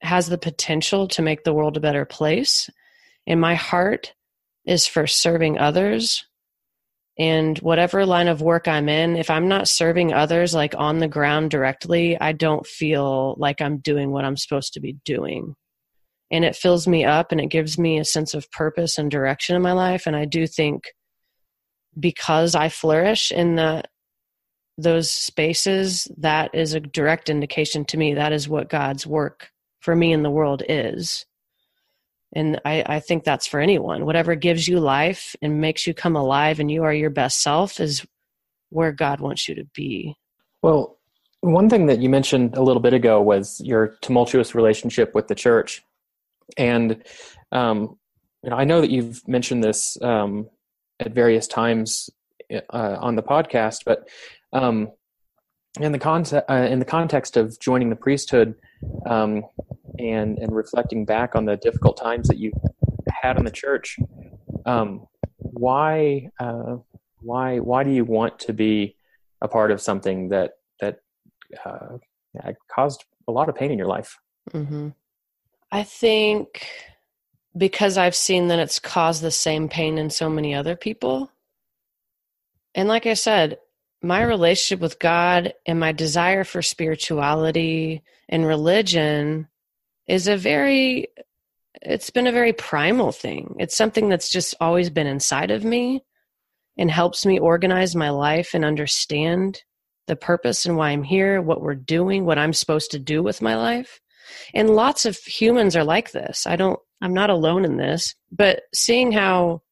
has 0.00 0.28
the 0.28 0.38
potential 0.38 1.08
to 1.08 1.22
make 1.22 1.42
the 1.42 1.52
world 1.52 1.76
a 1.76 1.80
better 1.80 2.04
place. 2.04 2.70
And 3.26 3.40
my 3.40 3.56
heart 3.56 4.14
is 4.66 4.86
for 4.86 5.06
serving 5.06 5.58
others. 5.58 6.26
And 7.18 7.58
whatever 7.60 8.04
line 8.04 8.28
of 8.28 8.42
work 8.42 8.68
I'm 8.68 8.90
in, 8.90 9.16
if 9.16 9.30
I'm 9.30 9.48
not 9.48 9.68
serving 9.68 10.12
others 10.12 10.52
like 10.52 10.74
on 10.76 10.98
the 10.98 11.08
ground 11.08 11.50
directly, 11.50 12.20
I 12.20 12.32
don't 12.32 12.66
feel 12.66 13.36
like 13.38 13.62
I'm 13.62 13.78
doing 13.78 14.10
what 14.10 14.24
I'm 14.24 14.36
supposed 14.36 14.74
to 14.74 14.80
be 14.80 14.98
doing. 15.04 15.54
And 16.30 16.44
it 16.44 16.56
fills 16.56 16.86
me 16.86 17.04
up 17.04 17.32
and 17.32 17.40
it 17.40 17.46
gives 17.46 17.78
me 17.78 17.98
a 17.98 18.04
sense 18.04 18.34
of 18.34 18.50
purpose 18.50 18.98
and 18.98 19.10
direction 19.10 19.56
in 19.56 19.62
my 19.62 19.72
life. 19.72 20.06
And 20.06 20.14
I 20.14 20.26
do 20.26 20.46
think 20.46 20.84
because 21.98 22.54
I 22.54 22.68
flourish 22.68 23.32
in 23.32 23.56
the 23.56 23.84
those 24.78 25.10
spaces, 25.10 26.06
that 26.18 26.50
is 26.54 26.74
a 26.74 26.80
direct 26.80 27.30
indication 27.30 27.86
to 27.86 27.96
me 27.96 28.12
that 28.12 28.32
is 28.32 28.46
what 28.46 28.68
God's 28.68 29.06
work 29.06 29.48
for 29.80 29.96
me 29.96 30.12
in 30.12 30.22
the 30.22 30.30
world 30.30 30.62
is. 30.68 31.24
And 32.36 32.60
I, 32.66 32.84
I 32.86 33.00
think 33.00 33.24
that's 33.24 33.46
for 33.46 33.60
anyone. 33.60 34.04
Whatever 34.04 34.34
gives 34.34 34.68
you 34.68 34.78
life 34.78 35.34
and 35.40 35.58
makes 35.58 35.86
you 35.86 35.94
come 35.94 36.16
alive 36.16 36.60
and 36.60 36.70
you 36.70 36.84
are 36.84 36.92
your 36.92 37.08
best 37.08 37.40
self 37.40 37.80
is 37.80 38.04
where 38.68 38.92
God 38.92 39.20
wants 39.20 39.48
you 39.48 39.54
to 39.54 39.64
be. 39.72 40.14
Well, 40.60 40.98
one 41.40 41.70
thing 41.70 41.86
that 41.86 42.00
you 42.00 42.10
mentioned 42.10 42.54
a 42.54 42.62
little 42.62 42.82
bit 42.82 42.92
ago 42.92 43.22
was 43.22 43.58
your 43.64 43.96
tumultuous 44.02 44.54
relationship 44.54 45.14
with 45.14 45.28
the 45.28 45.34
church. 45.34 45.82
And 46.58 47.02
um, 47.52 47.96
you 48.42 48.50
know, 48.50 48.56
I 48.56 48.64
know 48.64 48.82
that 48.82 48.90
you've 48.90 49.26
mentioned 49.26 49.64
this 49.64 49.96
um, 50.02 50.50
at 51.00 51.12
various 51.12 51.46
times 51.46 52.10
uh, 52.52 52.96
on 53.00 53.16
the 53.16 53.22
podcast, 53.22 53.78
but 53.86 54.10
um, 54.52 54.90
in 55.80 55.92
the 55.92 55.98
context, 55.98 56.50
uh, 56.50 56.54
in 56.54 56.80
the 56.80 56.84
context 56.84 57.38
of 57.38 57.58
joining 57.60 57.88
the 57.88 57.96
priesthood, 57.96 58.56
um, 59.06 59.44
and 59.98 60.38
and 60.38 60.54
reflecting 60.54 61.04
back 61.04 61.34
on 61.34 61.44
the 61.44 61.56
difficult 61.56 61.96
times 61.96 62.28
that 62.28 62.38
you 62.38 62.52
had 63.10 63.38
in 63.38 63.44
the 63.44 63.50
church, 63.50 63.98
um, 64.64 65.06
why 65.38 66.30
uh, 66.38 66.76
why 67.20 67.58
why 67.58 67.82
do 67.84 67.90
you 67.90 68.04
want 68.04 68.38
to 68.40 68.52
be 68.52 68.96
a 69.40 69.48
part 69.48 69.70
of 69.70 69.80
something 69.80 70.28
that 70.28 70.52
that 70.80 70.98
uh, 71.64 71.98
caused 72.70 73.04
a 73.28 73.32
lot 73.32 73.48
of 73.48 73.54
pain 73.54 73.70
in 73.70 73.78
your 73.78 73.88
life? 73.88 74.18
Mm-hmm. 74.52 74.90
I 75.72 75.82
think 75.82 76.68
because 77.56 77.96
I've 77.96 78.14
seen 78.14 78.48
that 78.48 78.58
it's 78.58 78.78
caused 78.78 79.22
the 79.22 79.30
same 79.30 79.68
pain 79.68 79.98
in 79.98 80.10
so 80.10 80.28
many 80.28 80.54
other 80.54 80.76
people. 80.76 81.30
And 82.74 82.88
like 82.88 83.06
I 83.06 83.14
said, 83.14 83.58
my 84.02 84.22
relationship 84.22 84.80
with 84.80 84.98
God 84.98 85.54
and 85.64 85.80
my 85.80 85.92
desire 85.92 86.44
for 86.44 86.60
spirituality 86.60 88.02
and 88.28 88.46
religion 88.46 89.48
is 90.08 90.28
a 90.28 90.36
very 90.36 91.08
it's 91.82 92.10
been 92.10 92.26
a 92.26 92.32
very 92.32 92.52
primal 92.52 93.12
thing. 93.12 93.54
It's 93.58 93.76
something 93.76 94.08
that's 94.08 94.30
just 94.30 94.54
always 94.60 94.88
been 94.88 95.06
inside 95.06 95.50
of 95.50 95.62
me 95.62 96.02
and 96.78 96.90
helps 96.90 97.26
me 97.26 97.38
organize 97.38 97.94
my 97.94 98.10
life 98.10 98.54
and 98.54 98.64
understand 98.64 99.62
the 100.06 100.16
purpose 100.16 100.64
and 100.64 100.76
why 100.76 100.90
I'm 100.90 101.02
here, 101.02 101.42
what 101.42 101.60
we're 101.60 101.74
doing, 101.74 102.24
what 102.24 102.38
I'm 102.38 102.52
supposed 102.52 102.92
to 102.92 102.98
do 102.98 103.22
with 103.22 103.42
my 103.42 103.56
life. 103.56 104.00
And 104.54 104.70
lots 104.70 105.04
of 105.04 105.16
humans 105.18 105.76
are 105.76 105.84
like 105.84 106.12
this. 106.12 106.46
I 106.46 106.56
don't 106.56 106.80
I'm 107.02 107.14
not 107.14 107.30
alone 107.30 107.64
in 107.64 107.76
this, 107.76 108.14
but 108.32 108.62
seeing 108.74 109.12
how 109.12 109.62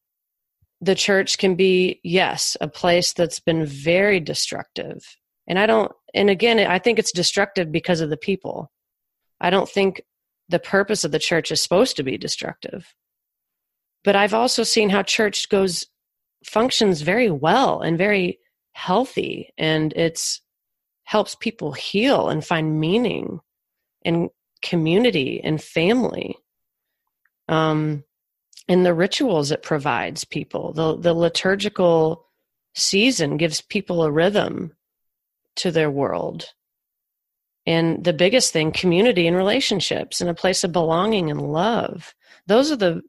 the 0.80 0.94
church 0.94 1.38
can 1.38 1.54
be, 1.54 2.00
yes, 2.04 2.56
a 2.60 2.68
place 2.68 3.12
that's 3.14 3.40
been 3.40 3.64
very 3.64 4.20
destructive. 4.20 4.98
And 5.46 5.58
I 5.58 5.66
don't, 5.66 5.90
and 6.14 6.28
again, 6.28 6.58
I 6.58 6.78
think 6.78 6.98
it's 6.98 7.12
destructive 7.12 7.72
because 7.72 8.00
of 8.00 8.10
the 8.10 8.16
people. 8.16 8.70
I 9.40 9.50
don't 9.50 9.68
think 9.68 10.02
the 10.48 10.58
purpose 10.58 11.04
of 11.04 11.12
the 11.12 11.18
church 11.18 11.50
is 11.50 11.62
supposed 11.62 11.96
to 11.96 12.02
be 12.02 12.18
destructive. 12.18 12.94
But 14.02 14.16
I've 14.16 14.34
also 14.34 14.62
seen 14.62 14.90
how 14.90 15.02
church 15.02 15.48
goes, 15.48 15.86
functions 16.44 17.00
very 17.00 17.30
well 17.30 17.80
and 17.80 17.96
very 17.96 18.38
healthy, 18.72 19.52
and 19.56 19.92
it's 19.94 20.42
helps 21.04 21.34
people 21.34 21.72
heal 21.72 22.28
and 22.28 22.44
find 22.44 22.80
meaning 22.80 23.40
in 24.02 24.30
community 24.62 25.40
and 25.42 25.62
family. 25.62 26.36
Um, 27.48 28.04
and 28.68 28.84
the 28.84 28.94
rituals 28.94 29.50
it 29.50 29.62
provides 29.62 30.24
people. 30.24 30.72
The 30.72 30.96
the 30.96 31.14
liturgical 31.14 32.26
season 32.74 33.36
gives 33.36 33.60
people 33.60 34.02
a 34.02 34.10
rhythm 34.10 34.72
to 35.56 35.70
their 35.70 35.90
world. 35.90 36.46
And 37.66 38.04
the 38.04 38.12
biggest 38.12 38.52
thing, 38.52 38.72
community 38.72 39.26
and 39.26 39.36
relationships 39.36 40.20
and 40.20 40.28
a 40.28 40.34
place 40.34 40.64
of 40.64 40.72
belonging 40.72 41.30
and 41.30 41.40
love. 41.40 42.14
Those 42.46 42.70
are 42.70 42.76
the 42.76 43.02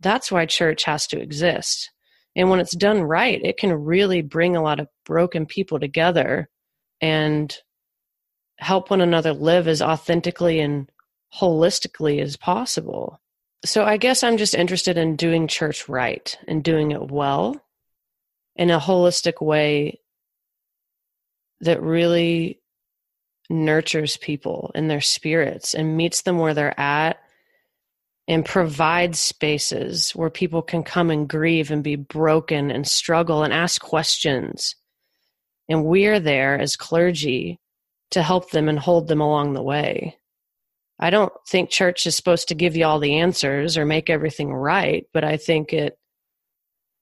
that's 0.00 0.30
why 0.30 0.46
church 0.46 0.84
has 0.84 1.06
to 1.08 1.20
exist. 1.20 1.90
And 2.36 2.50
when 2.50 2.60
it's 2.60 2.76
done 2.76 3.02
right, 3.02 3.40
it 3.42 3.56
can 3.56 3.72
really 3.72 4.20
bring 4.20 4.54
a 4.54 4.62
lot 4.62 4.78
of 4.78 4.88
broken 5.06 5.46
people 5.46 5.80
together 5.80 6.48
and 7.00 7.56
help 8.58 8.90
one 8.90 9.00
another 9.00 9.32
live 9.32 9.66
as 9.66 9.82
authentically 9.82 10.60
and 10.60 10.90
holistically 11.34 12.22
as 12.22 12.36
possible 12.36 13.20
so 13.66 13.84
I 13.84 13.96
guess 13.96 14.22
I'm 14.22 14.36
just 14.36 14.54
interested 14.54 14.96
in 14.96 15.16
doing 15.16 15.48
church 15.48 15.88
right 15.88 16.36
and 16.46 16.62
doing 16.62 16.92
it 16.92 17.10
well 17.10 17.60
in 18.54 18.70
a 18.70 18.78
holistic 18.78 19.44
way 19.44 20.00
that 21.60 21.82
really 21.82 22.60
nurtures 23.48 24.16
people 24.16 24.70
and 24.74 24.90
their 24.90 25.00
spirits 25.00 25.74
and 25.74 25.96
meets 25.96 26.22
them 26.22 26.38
where 26.38 26.54
they're 26.54 26.78
at 26.78 27.18
and 28.28 28.44
provides 28.44 29.18
spaces 29.18 30.10
where 30.10 30.30
people 30.30 30.62
can 30.62 30.82
come 30.82 31.10
and 31.10 31.28
grieve 31.28 31.70
and 31.70 31.84
be 31.84 31.96
broken 31.96 32.70
and 32.70 32.86
struggle 32.86 33.42
and 33.44 33.52
ask 33.52 33.80
questions. 33.80 34.74
And 35.68 35.84
we're 35.84 36.20
there 36.20 36.58
as 36.58 36.76
clergy 36.76 37.60
to 38.10 38.22
help 38.22 38.50
them 38.50 38.68
and 38.68 38.78
hold 38.78 39.08
them 39.08 39.20
along 39.20 39.52
the 39.52 39.62
way. 39.62 40.18
I 40.98 41.10
don't 41.10 41.32
think 41.46 41.70
church 41.70 42.06
is 42.06 42.16
supposed 42.16 42.48
to 42.48 42.54
give 42.54 42.76
you 42.76 42.84
all 42.86 42.98
the 42.98 43.18
answers 43.18 43.76
or 43.76 43.84
make 43.84 44.08
everything 44.08 44.52
right, 44.52 45.06
but 45.12 45.24
I 45.24 45.36
think 45.36 45.72
it 45.72 45.98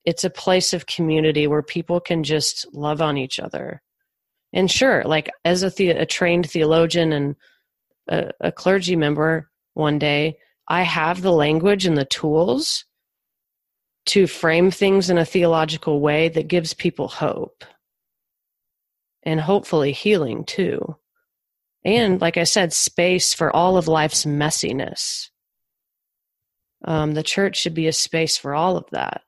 it's 0.04 0.24
a 0.24 0.30
place 0.30 0.74
of 0.74 0.86
community 0.86 1.46
where 1.46 1.62
people 1.62 1.98
can 1.98 2.24
just 2.24 2.66
love 2.74 3.00
on 3.00 3.16
each 3.16 3.38
other. 3.38 3.80
And 4.54 4.70
sure, 4.70 5.02
like 5.04 5.30
as 5.44 5.64
a, 5.64 5.70
the, 5.70 5.90
a 5.90 6.06
trained 6.06 6.48
theologian 6.48 7.12
and 7.12 7.36
a, 8.08 8.30
a 8.40 8.52
clergy 8.52 8.94
member 8.94 9.50
one 9.74 9.98
day, 9.98 10.38
I 10.68 10.82
have 10.82 11.20
the 11.20 11.32
language 11.32 11.86
and 11.86 11.98
the 11.98 12.04
tools 12.04 12.84
to 14.06 14.28
frame 14.28 14.70
things 14.70 15.10
in 15.10 15.18
a 15.18 15.24
theological 15.24 16.00
way 16.00 16.28
that 16.28 16.46
gives 16.46 16.72
people 16.72 17.08
hope 17.08 17.64
and 19.24 19.40
hopefully 19.40 19.90
healing 19.90 20.44
too. 20.44 20.96
And 21.84 22.20
like 22.20 22.36
I 22.36 22.44
said, 22.44 22.72
space 22.72 23.34
for 23.34 23.54
all 23.54 23.76
of 23.76 23.88
life's 23.88 24.24
messiness. 24.24 25.30
Um, 26.84 27.14
the 27.14 27.22
church 27.22 27.56
should 27.56 27.74
be 27.74 27.88
a 27.88 27.92
space 27.92 28.36
for 28.36 28.54
all 28.54 28.76
of 28.76 28.88
that. 28.92 29.22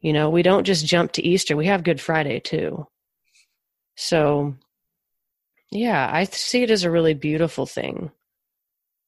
You 0.00 0.12
know, 0.12 0.30
we 0.30 0.42
don't 0.42 0.64
just 0.64 0.86
jump 0.86 1.12
to 1.12 1.26
Easter, 1.26 1.56
we 1.56 1.66
have 1.66 1.82
Good 1.82 2.00
Friday 2.00 2.38
too. 2.38 2.86
So, 4.02 4.54
yeah, 5.70 6.08
I 6.10 6.24
see 6.24 6.62
it 6.62 6.70
as 6.70 6.84
a 6.84 6.90
really 6.90 7.12
beautiful 7.12 7.66
thing. 7.66 8.10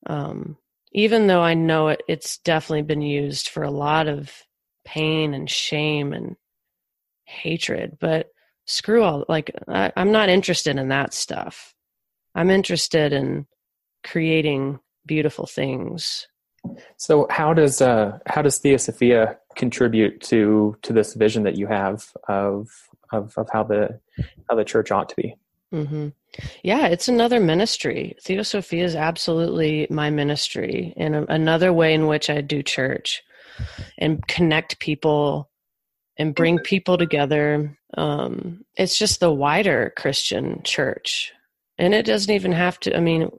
Um, 0.07 0.59
even 0.93 1.29
though 1.29 1.41
I 1.41 1.55
know 1.55 1.89
it, 1.89 2.03
it's 2.09 2.37
definitely 2.37 2.83
been 2.83 3.01
used 3.01 3.49
for 3.49 3.63
a 3.63 3.71
lot 3.71 4.07
of 4.07 4.31
pain 4.85 5.33
and 5.33 5.49
shame 5.49 6.13
and 6.13 6.37
hatred. 7.25 7.97
But 8.01 8.29
screw 8.67 9.03
all, 9.03 9.25
like, 9.31 9.51
I, 9.67 9.93
I'm 9.97 10.13
not 10.13 10.29
interested 10.29 10.77
in 10.77 10.89
that 10.89 11.15
stuff. 11.15 11.75
I'm 12.35 12.51
interested 12.51 13.15
in 13.15 13.47
creating 14.05 14.79
beautiful 15.07 15.47
things. 15.47 16.29
So 16.99 17.27
how 17.31 17.55
does 17.55 17.81
uh, 17.81 18.19
how 18.27 18.43
does 18.43 18.59
Theosophia 18.59 19.39
contribute 19.57 20.21
to 20.25 20.77
to 20.83 20.93
this 20.93 21.15
vision 21.15 21.45
that 21.45 21.57
you 21.57 21.67
have 21.67 22.13
of 22.29 22.69
of, 23.13 23.37
of 23.37 23.49
how 23.53 23.63
the 23.63 24.01
how 24.49 24.57
the 24.57 24.65
church 24.65 24.91
ought 24.91 25.09
to 25.11 25.17
be? 25.17 25.37
Mm-hmm. 25.73 26.09
Yeah, 26.63 26.87
it's 26.87 27.09
another 27.09 27.41
ministry. 27.41 28.17
Theosophia 28.23 28.85
is 28.85 28.95
absolutely 28.95 29.87
my 29.91 30.11
ministry, 30.11 30.93
and 30.97 31.15
another 31.29 31.73
way 31.73 31.95
in 31.95 32.07
which 32.07 32.29
I 32.29 32.41
do 32.41 32.63
church 32.63 33.23
and 33.99 34.27
connect 34.27 34.79
people 34.79 35.51
and 36.19 36.35
bring 36.35 36.59
people 36.59 36.99
together. 36.99 37.79
Um, 37.97 38.65
it's 38.77 38.99
just 38.99 39.21
the 39.21 39.33
wider 39.33 39.93
Christian 39.97 40.63
church, 40.63 41.33
and 41.79 41.95
it 41.95 42.07
doesn't 42.07 42.35
even 42.35 42.53
have 42.53 42.79
to. 42.81 42.97
I 42.97 43.01
mean, 43.01 43.31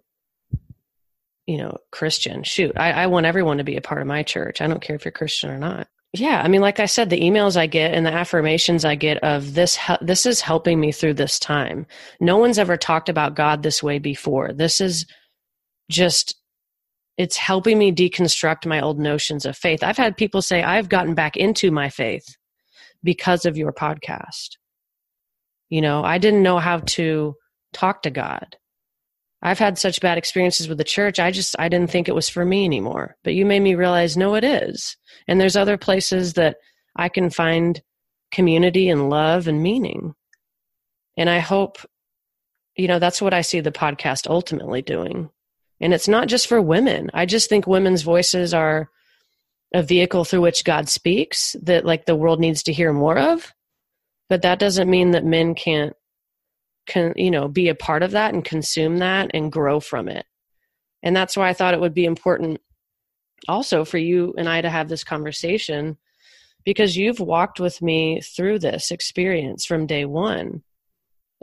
you 1.46 1.58
know, 1.58 1.78
Christian. 1.92 2.44
Shoot, 2.44 2.78
I, 2.78 2.92
I 2.92 3.08
want 3.08 3.28
everyone 3.28 3.58
to 3.58 3.64
be 3.64 3.78
a 3.78 3.82
part 3.82 4.02
of 4.02 4.08
my 4.08 4.24
church. 4.24 4.62
I 4.62 4.68
don't 4.68 4.82
care 4.82 4.96
if 4.96 5.06
you're 5.06 5.12
Christian 5.12 5.52
or 5.52 5.60
not 5.60 5.88
yeah 6.14 6.42
i 6.44 6.48
mean 6.48 6.62
like 6.62 6.80
i 6.80 6.86
said 6.86 7.10
the 7.10 7.20
emails 7.22 7.58
i 7.58 7.66
get 7.66 7.94
and 7.94 8.06
the 8.06 8.14
affirmations 8.14 8.86
i 8.86 8.96
get 8.96 9.18
of 9.24 9.54
this 9.56 9.78
this 10.02 10.26
is 10.26 10.42
helping 10.42 10.80
me 10.80 10.92
through 10.92 11.14
this 11.14 11.40
time. 11.40 11.86
No 12.20 12.38
one's 12.38 12.60
ever 12.60 12.78
talked 12.78 13.10
about 13.10 13.36
god 13.36 13.64
this 13.64 13.82
way 13.82 14.00
before. 14.00 14.54
This 14.54 14.80
is 14.80 15.06
just 15.90 16.36
it's 17.18 17.38
helping 17.38 17.78
me 17.78 17.92
deconstruct 17.92 18.66
my 18.66 18.82
old 18.82 19.00
notions 19.00 19.46
of 19.46 19.56
faith. 19.56 19.84
I've 19.84 19.98
had 19.98 20.18
people 20.18 20.42
say 20.42 20.64
i've 20.64 20.90
gotten 20.90 21.16
back 21.16 21.38
into 21.38 21.72
my 21.72 21.90
faith 21.90 22.26
because 23.04 23.46
of 23.46 23.58
your 23.58 23.74
podcast. 23.74 24.58
You 25.70 25.82
know 25.82 26.04
i 26.04 26.18
didn't 26.18 26.44
know 26.44 26.60
how 26.60 26.80
to 26.80 27.36
talk 27.74 28.04
to 28.04 28.12
god 28.12 28.58
I've 29.46 29.60
had 29.60 29.78
such 29.78 30.00
bad 30.00 30.18
experiences 30.18 30.70
with 30.70 30.78
the 30.78 30.86
church. 30.86 31.20
I 31.20 31.30
just 31.30 31.54
I 31.60 31.68
didn't 31.68 31.92
think 31.92 32.08
it 32.08 32.16
was 32.16 32.30
for 32.30 32.46
me 32.46 32.64
anymore. 32.64 33.18
But 33.24 33.34
you 33.34 33.46
made 33.46 33.60
me 33.60 33.76
realize 33.76 34.16
no 34.16 34.36
it 34.36 34.46
is. 34.46 34.96
And 35.28 35.40
there's 35.40 35.58
other 35.58 35.78
places 35.78 36.34
that 36.34 36.58
I 36.96 37.10
can 37.10 37.30
find 37.30 37.82
community 38.32 38.90
and 38.90 39.10
love 39.10 39.48
and 39.50 39.62
meaning. 39.62 40.16
And 41.18 41.30
I 41.30 41.40
hope 41.40 41.78
you 42.78 42.88
know 42.88 43.00
that's 43.00 43.22
what 43.22 43.34
I 43.34 43.42
see 43.42 43.60
the 43.60 43.72
podcast 43.72 44.28
ultimately 44.28 44.82
doing. 44.82 45.30
And 45.82 45.94
it's 45.94 46.08
not 46.08 46.30
just 46.30 46.48
for 46.48 46.62
women. 46.62 47.12
I 47.14 47.26
just 47.26 47.50
think 47.50 47.68
women's 47.68 48.02
voices 48.02 48.54
are 48.54 48.90
a 49.74 49.84
vehicle 49.84 50.24
through 50.24 50.42
which 50.42 50.64
God 50.64 50.88
speaks 50.88 51.58
that 51.64 51.84
like 51.84 52.06
the 52.06 52.16
world 52.16 52.40
needs 52.40 52.64
to 52.64 52.74
hear 52.74 52.94
more 52.94 53.20
of. 53.20 53.54
But 54.30 54.44
that 54.44 54.60
doesn't 54.60 54.90
mean 54.90 55.12
that 55.12 55.26
men 55.26 55.54
can't 55.54 55.96
can 56.86 57.14
you 57.16 57.32
know 57.32 57.48
be 57.48 57.70
a 57.70 57.76
part 57.76 58.04
of 58.04 58.12
that 58.12 58.34
and 58.34 58.44
consume 58.44 58.98
that 58.98 59.32
and 59.34 59.52
grow 59.52 59.80
from 59.80 60.08
it. 60.08 60.26
And 61.02 61.16
that's 61.16 61.36
why 61.38 61.50
i 61.50 61.54
thought 61.54 61.74
it 61.74 61.82
would 61.82 61.94
be 61.94 62.06
important 62.06 62.60
also 63.48 63.84
for 63.84 63.98
you 63.98 64.34
and 64.38 64.48
i 64.48 64.62
to 64.62 64.70
have 64.70 64.90
this 64.90 65.04
conversation 65.04 65.98
because 66.66 66.96
you've 66.96 67.20
walked 67.20 67.60
with 67.60 67.82
me 67.82 68.22
through 68.22 68.60
this 68.60 68.90
experience 68.90 69.66
from 69.66 69.86
day 69.86 70.06
one. 70.06 70.64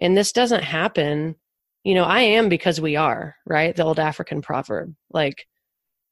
And 0.01 0.17
this 0.17 0.33
doesn't 0.33 0.65
happen 0.65 1.37
you 1.85 1.95
know 1.95 2.05
i 2.05 2.21
am 2.21 2.49
because 2.49 2.81
we 2.81 2.97
are 2.97 3.37
right? 3.47 3.75
The 3.75 3.85
old 3.85 3.99
african 3.99 4.43
proverb. 4.43 4.95
Like 5.11 5.47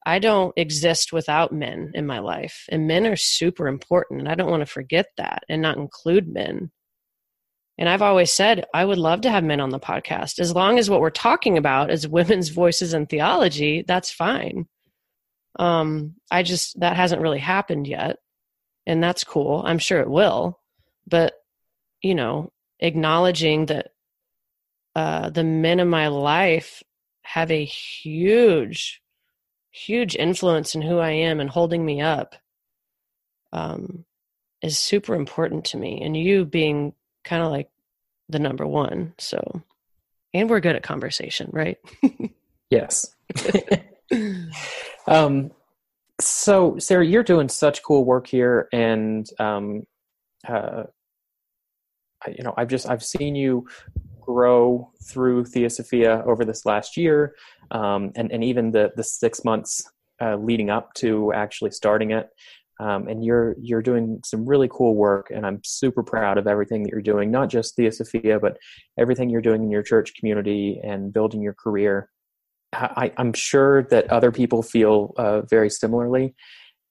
i 0.07 0.19
don't 0.19 0.55
exist 0.57 1.13
without 1.13 1.53
men 1.53 1.91
in 1.95 2.07
my 2.07 2.19
life 2.21 2.65
and 2.71 2.87
men 2.87 3.07
are 3.07 3.17
super 3.17 3.67
important 3.69 4.21
and 4.21 4.29
i 4.29 4.35
don't 4.35 4.51
want 4.51 4.63
to 4.63 4.67
forget 4.67 5.07
that 5.17 5.43
and 5.49 5.61
not 5.61 5.77
include 5.77 6.29
men 6.29 6.71
and 7.79 7.89
I've 7.89 8.03
always 8.03 8.33
said, 8.33 8.67
I 8.75 8.85
would 8.85 8.99
love 8.99 9.21
to 9.21 9.31
have 9.31 9.45
men 9.45 9.61
on 9.61 9.71
the 9.71 9.79
podcast. 9.79 10.41
As 10.41 10.53
long 10.53 10.79
as 10.79 10.91
what 10.91 11.01
we're 11.01 11.11
talking 11.11 11.57
about 11.57 11.93
is 11.93 12.09
women's 12.09 12.49
voices 12.49 12.93
and 12.93 13.09
theology, 13.09 13.85
that's 13.87 14.11
fine. 14.11 14.67
Um, 15.59 16.17
I 16.31 16.43
just, 16.43 16.79
that 16.81 16.97
hasn't 16.97 17.23
really 17.23 17.39
happened 17.39 17.87
yet. 17.87 18.17
And 18.87 19.03
that's 19.03 19.23
cool. 19.23 19.63
I'm 19.65 19.79
sure 19.79 20.01
it 20.01 20.11
will. 20.11 20.59
But, 21.07 21.35
you 22.03 22.15
know, 22.15 22.53
acknowledging 22.81 23.67
that 23.67 23.91
uh, 24.97 25.31
the 25.31 25.45
men 25.45 25.79
in 25.79 25.89
my 25.89 26.09
life 26.09 26.83
have 27.23 27.51
a 27.51 27.65
huge, 27.65 29.01
huge 29.71 30.17
influence 30.17 30.75
in 30.75 30.83
who 30.83 30.99
I 30.99 31.11
am 31.11 31.39
and 31.39 31.49
holding 31.49 31.85
me 31.85 32.01
up 32.01 32.35
um, 33.53 34.05
is 34.63 34.79
super 34.79 35.15
important 35.15 35.67
to 35.67 35.77
me. 35.77 36.01
And 36.03 36.17
you 36.17 36.45
being 36.45 36.95
kind 37.29 37.43
of 37.43 37.51
like 37.51 37.69
the 38.29 38.39
number 38.39 38.67
one. 38.67 39.15
So, 39.19 39.63
and 40.33 40.49
we're 40.49 40.61
good 40.61 40.77
at 40.77 40.83
conversation, 40.83 41.51
right? 41.53 41.79
yes. 42.71 43.15
um, 45.07 45.51
so, 46.21 46.79
Sarah, 46.79 47.07
you're 47.07 47.23
doing 47.23 47.49
such 47.49 47.83
cool 47.83 48.05
work 48.05 48.27
here, 48.27 48.69
and 48.73 49.29
um, 49.39 49.85
uh, 50.47 50.85
you 52.27 52.43
know, 52.43 52.55
I've 52.57 52.69
just 52.69 52.89
I've 52.89 53.05
seen 53.05 53.37
you 53.37 53.69
grow 54.21 54.91
through 55.05 55.45
Theosophia 55.45 56.25
over 56.27 56.45
this 56.45 56.67
last 56.67 56.97
year, 56.97 57.35
um, 57.71 58.11
and 58.17 58.33
and 58.33 58.43
even 58.43 58.73
the 58.73 58.91
the 58.97 59.05
six 59.05 59.45
months 59.45 59.83
uh, 60.21 60.37
leading 60.37 60.71
up 60.71 60.93
to 60.95 61.33
actually 61.33 61.71
starting 61.71 62.11
it 62.11 62.29
um, 62.81 63.09
and 63.09 63.25
you're 63.25 63.55
you're 63.61 63.83
doing 63.83 64.21
some 64.25 64.47
really 64.47 64.69
cool 64.71 64.95
work 64.95 65.31
and 65.35 65.47
i'm 65.47 65.61
super 65.65 66.03
proud 66.03 66.39
of 66.39 66.47
everything 66.47 66.83
that 66.83 66.91
you're 66.91 67.01
doing 67.01 67.31
not 67.31 67.49
just 67.49 67.77
theosophia 67.77 68.39
but 68.39 68.57
everything 68.99 69.31
you're 69.31 69.41
doing 69.41 69.63
in 69.63 69.71
your 69.71 69.83
church 69.83 70.15
community 70.15 70.81
and 70.83 71.13
building 71.13 71.41
your 71.41 71.55
career. 71.55 72.11
I, 72.73 73.13
am 73.17 73.33
sure 73.33 73.85
that 73.85 74.11
other 74.11 74.31
people 74.31 74.63
feel 74.63 75.15
uh, 75.17 75.43
very 75.43 75.71
similarly. 75.71 76.35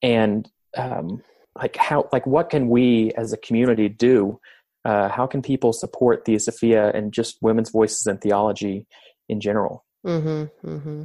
And 0.02 0.48
um, 0.76 1.22
like 1.56 1.76
how 1.76 2.08
like 2.12 2.26
what 2.26 2.50
can 2.50 2.68
we 2.68 3.12
as 3.16 3.32
a 3.32 3.36
community 3.36 3.88
do? 3.88 4.40
Uh, 4.84 5.08
how 5.08 5.26
can 5.26 5.42
people 5.42 5.72
support 5.72 6.24
theosophia 6.24 6.90
and 6.92 7.12
just 7.12 7.38
women's 7.42 7.70
voices 7.70 8.06
and 8.06 8.20
theology 8.20 8.86
in 9.28 9.40
general? 9.40 9.84
Mm-hmm, 10.06 10.68
mm-hmm. 10.68 11.02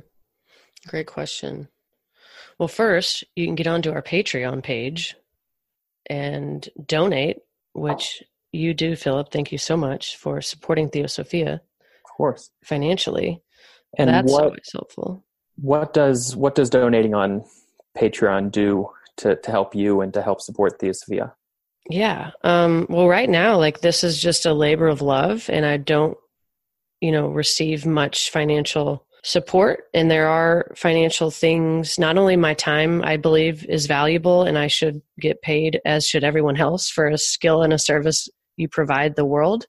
great 0.87 1.07
question 1.07 1.67
well, 2.59 2.67
first, 2.67 3.23
you 3.35 3.45
can 3.45 3.55
get 3.55 3.67
onto 3.67 3.91
our 3.91 4.01
Patreon 4.01 4.63
page 4.63 5.15
and 6.07 6.67
donate, 6.85 7.39
which 7.73 8.23
you 8.51 8.73
do, 8.73 8.95
Philip. 8.95 9.31
Thank 9.31 9.51
you 9.51 9.57
so 9.57 9.75
much 9.77 10.17
for 10.17 10.41
supporting 10.41 10.89
Theosophia. 10.89 11.53
Of 11.53 12.17
course. 12.17 12.49
Financially. 12.63 13.41
And 13.97 14.09
that's 14.09 14.31
what, 14.31 14.43
always 14.43 14.69
helpful. 14.71 15.23
What 15.55 15.93
does 15.93 16.35
what 16.35 16.55
does 16.55 16.69
donating 16.69 17.13
on 17.13 17.45
Patreon 17.97 18.51
do 18.51 18.89
to, 19.17 19.35
to 19.35 19.51
help 19.51 19.75
you 19.75 20.01
and 20.01 20.13
to 20.13 20.21
help 20.21 20.41
support 20.41 20.79
Theosophia? 20.79 21.33
Yeah. 21.89 22.31
Um, 22.43 22.87
well, 22.89 23.07
right 23.07 23.29
now, 23.29 23.57
like 23.57 23.81
this 23.81 24.03
is 24.03 24.19
just 24.19 24.45
a 24.45 24.53
labor 24.53 24.87
of 24.87 25.01
love, 25.01 25.49
and 25.49 25.65
I 25.65 25.77
don't 25.77 26.17
you 27.03 27.11
know, 27.11 27.27
receive 27.27 27.85
much 27.85 28.31
financial 28.31 29.05
support 29.23 29.85
and 29.93 30.11
there 30.11 30.27
are 30.27 30.69
financial 30.75 31.31
things 31.31 31.97
not 31.97 32.17
only 32.17 32.35
my 32.35 32.53
time 32.53 33.01
i 33.05 33.15
believe 33.15 33.65
is 33.67 33.85
valuable 33.85 34.43
and 34.43 34.57
i 34.57 34.67
should 34.67 35.01
get 35.17 35.41
paid 35.41 35.79
as 35.85 36.05
should 36.05 36.25
everyone 36.25 36.57
else 36.57 36.89
for 36.89 37.07
a 37.07 37.17
skill 37.17 37.63
and 37.63 37.71
a 37.71 37.79
service 37.79 38.27
you 38.57 38.67
provide 38.67 39.15
the 39.15 39.25
world. 39.25 39.65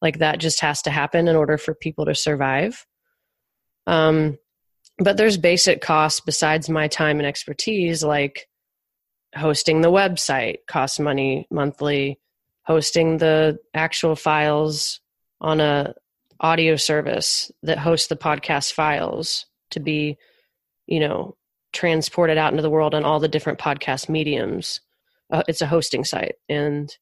Like 0.00 0.18
that 0.18 0.38
just 0.38 0.60
has 0.60 0.82
to 0.82 0.90
happen 0.90 1.28
in 1.28 1.36
order 1.36 1.58
for 1.58 1.74
people 1.74 2.06
to 2.06 2.14
survive. 2.14 2.84
Um, 3.86 4.38
but 4.98 5.16
there's 5.16 5.36
basic 5.36 5.80
costs 5.80 6.20
besides 6.20 6.68
my 6.68 6.88
time 6.88 7.18
and 7.18 7.26
expertise 7.26 8.02
like 8.02 8.46
hosting 9.34 9.80
the 9.80 9.90
website 9.90 10.58
costs 10.68 11.00
money 11.00 11.48
monthly 11.50 12.20
hosting 12.64 13.18
the 13.18 13.58
actual 13.74 14.14
files 14.14 15.00
on 15.40 15.60
a 15.60 15.92
audio 16.44 16.76
service 16.76 17.50
that 17.62 17.78
hosts 17.78 18.08
the 18.08 18.16
podcast 18.16 18.74
files 18.74 19.46
to 19.70 19.80
be 19.80 20.18
you 20.86 21.00
know 21.00 21.34
transported 21.72 22.36
out 22.36 22.52
into 22.52 22.62
the 22.62 22.70
world 22.70 22.94
on 22.94 23.02
all 23.02 23.18
the 23.18 23.28
different 23.28 23.58
podcast 23.58 24.10
mediums. 24.10 24.80
Uh, 25.32 25.42
it's 25.48 25.62
a 25.62 25.66
hosting 25.66 26.04
site. 26.04 26.36
And 26.48 26.94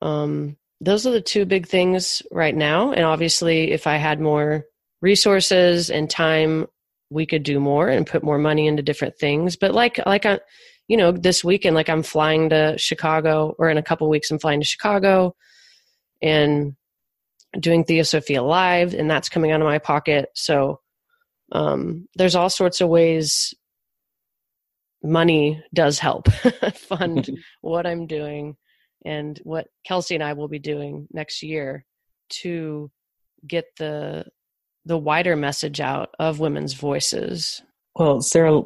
um, 0.00 0.56
those 0.80 1.06
are 1.06 1.10
the 1.10 1.20
two 1.20 1.44
big 1.46 1.66
things 1.66 2.22
right 2.30 2.54
now. 2.54 2.92
And 2.92 3.04
obviously 3.04 3.72
if 3.72 3.86
i 3.86 3.96
had 3.96 4.20
more 4.20 4.64
resources 5.00 5.90
and 5.90 6.08
time 6.08 6.66
we 7.10 7.26
could 7.26 7.42
do 7.42 7.58
more 7.58 7.88
and 7.88 8.06
put 8.06 8.22
more 8.22 8.38
money 8.38 8.66
into 8.66 8.82
different 8.82 9.18
things. 9.18 9.56
But 9.56 9.74
like 9.74 9.98
like 10.06 10.26
i 10.26 10.40
you 10.88 10.98
know 10.98 11.10
this 11.10 11.42
weekend 11.42 11.74
like 11.74 11.88
i'm 11.88 12.02
flying 12.02 12.50
to 12.50 12.76
chicago 12.76 13.54
or 13.58 13.70
in 13.70 13.78
a 13.78 13.82
couple 13.82 14.08
weeks 14.10 14.30
i'm 14.30 14.38
flying 14.38 14.60
to 14.60 14.66
chicago. 14.66 15.34
And 16.20 16.76
doing 17.58 17.84
theosophia 17.84 18.42
live 18.42 18.94
and 18.94 19.10
that's 19.10 19.28
coming 19.28 19.50
out 19.50 19.60
of 19.60 19.66
my 19.66 19.78
pocket. 19.78 20.28
So 20.34 20.80
um, 21.52 22.08
there's 22.14 22.34
all 22.34 22.50
sorts 22.50 22.80
of 22.80 22.88
ways 22.88 23.54
money 25.04 25.62
does 25.74 25.98
help 25.98 26.30
fund 26.74 27.28
what 27.60 27.86
i'm 27.86 28.06
doing 28.06 28.56
and 29.04 29.40
what 29.42 29.66
kelsey 29.84 30.14
and 30.14 30.22
i 30.22 30.32
will 30.32 30.46
be 30.46 30.60
doing 30.60 31.08
next 31.12 31.42
year 31.42 31.84
to 32.28 32.90
get 33.46 33.64
the 33.78 34.24
the 34.84 34.98
wider 34.98 35.36
message 35.36 35.80
out 35.80 36.10
of 36.18 36.40
women's 36.40 36.74
voices. 36.74 37.62
Well 37.94 38.20
sarah 38.20 38.62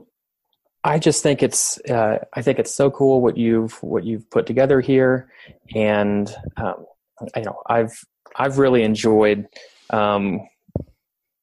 i 0.85 0.99
just 0.99 1.23
think 1.23 1.43
it's 1.43 1.79
uh, 1.89 2.19
i 2.35 2.43
think 2.43 2.59
it's 2.59 2.75
so 2.75 2.91
cool 2.91 3.21
what 3.21 3.37
you've 3.37 3.83
what 3.83 4.05
you've 4.05 4.29
put 4.31 4.47
together 4.47 4.81
here. 4.81 5.31
And 5.75 6.35
um, 6.57 6.87
you 7.35 7.43
know 7.43 7.61
i've 7.69 7.99
i've 8.39 8.59
really 8.59 8.83
enjoyed 8.83 9.47
um, 9.91 10.41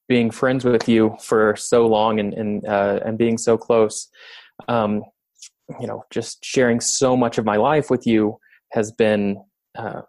being 0.08 0.30
friends 0.30 0.64
with 0.64 0.88
you 0.88 1.16
for 1.20 1.56
so 1.56 1.86
long 1.86 2.20
and 2.20 2.34
and 2.34 2.66
uh, 2.66 3.00
and 3.04 3.18
being 3.18 3.38
so 3.38 3.56
close. 3.56 4.08
Um, 4.68 5.02
you 5.80 5.86
know 5.86 6.04
just 6.10 6.44
sharing 6.44 6.80
so 6.80 7.16
much 7.16 7.38
of 7.38 7.44
my 7.44 7.56
life 7.56 7.90
with 7.90 8.06
you 8.06 8.38
has 8.72 8.92
been 8.92 9.42
uh, 9.78 10.02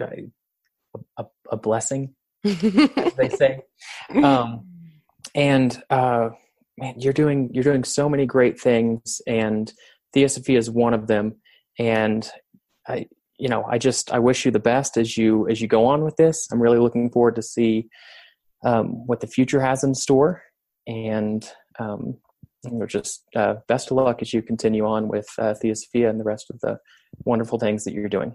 a, 0.00 1.24
a, 1.50 1.56
blessing 1.56 2.14
as 2.44 3.14
they 3.14 3.28
say. 3.28 3.60
Um, 4.22 4.66
and 5.34 5.82
uh, 5.90 6.28
man 6.78 6.94
you're 6.98 7.12
doing 7.12 7.50
you're 7.52 7.64
doing 7.64 7.82
so 7.82 8.08
many 8.08 8.26
great 8.26 8.60
things 8.60 9.20
and 9.26 9.72
theosophia 10.12 10.58
is 10.58 10.70
one 10.70 10.94
of 10.94 11.06
them. 11.06 11.36
And 11.78 12.28
i 12.86 13.06
you 13.38 13.48
know 13.48 13.64
i 13.68 13.76
just 13.78 14.12
i 14.12 14.18
wish 14.18 14.44
you 14.44 14.50
the 14.50 14.58
best 14.58 14.96
as 14.96 15.18
you 15.18 15.48
as 15.48 15.60
you 15.60 15.68
go 15.68 15.86
on 15.86 16.04
with 16.04 16.16
this. 16.16 16.48
I'm 16.50 16.60
really 16.60 16.78
looking 16.78 17.10
forward 17.10 17.36
to 17.36 17.42
see 17.42 17.88
um, 18.64 19.06
what 19.06 19.20
the 19.20 19.26
future 19.26 19.60
has 19.60 19.84
in 19.84 19.94
store. 19.94 20.42
And 20.86 21.48
um, 21.78 22.16
you 22.64 22.78
know, 22.78 22.86
just 22.86 23.24
uh, 23.36 23.56
best 23.68 23.90
of 23.90 23.98
luck 23.98 24.22
as 24.22 24.32
you 24.32 24.42
continue 24.42 24.86
on 24.86 25.08
with 25.08 25.28
uh, 25.38 25.54
theosophia 25.54 26.08
and 26.08 26.18
the 26.18 26.24
rest 26.24 26.50
of 26.50 26.60
the 26.60 26.78
wonderful 27.24 27.58
things 27.58 27.84
that 27.84 27.92
you're 27.92 28.08
doing. 28.08 28.34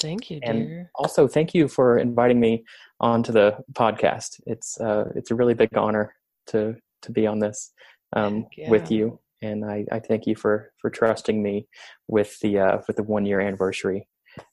Thank 0.00 0.30
you 0.30 0.38
and 0.44 0.68
dear. 0.68 0.90
also 0.94 1.26
thank 1.26 1.54
you 1.54 1.66
for 1.66 1.98
inviting 1.98 2.38
me 2.38 2.64
onto 3.00 3.32
the 3.32 3.56
podcast. 3.72 4.40
It's 4.46 4.80
uh, 4.80 5.10
it's 5.16 5.30
a 5.30 5.34
really 5.34 5.54
big 5.54 5.76
honor 5.76 6.14
to 6.48 6.76
to 7.02 7.12
be 7.12 7.26
on 7.26 7.40
this 7.40 7.72
um, 8.14 8.46
yeah. 8.56 8.70
with 8.70 8.90
you. 8.90 9.18
And 9.40 9.64
I, 9.64 9.84
I 9.90 9.98
thank 9.98 10.26
you 10.26 10.36
for 10.36 10.72
for 10.80 10.88
trusting 10.88 11.42
me 11.42 11.66
with 12.06 12.38
the 12.40 12.58
uh, 12.60 12.78
with 12.86 12.96
the 12.96 13.02
one 13.02 13.26
year 13.26 13.40
anniversary 13.40 14.06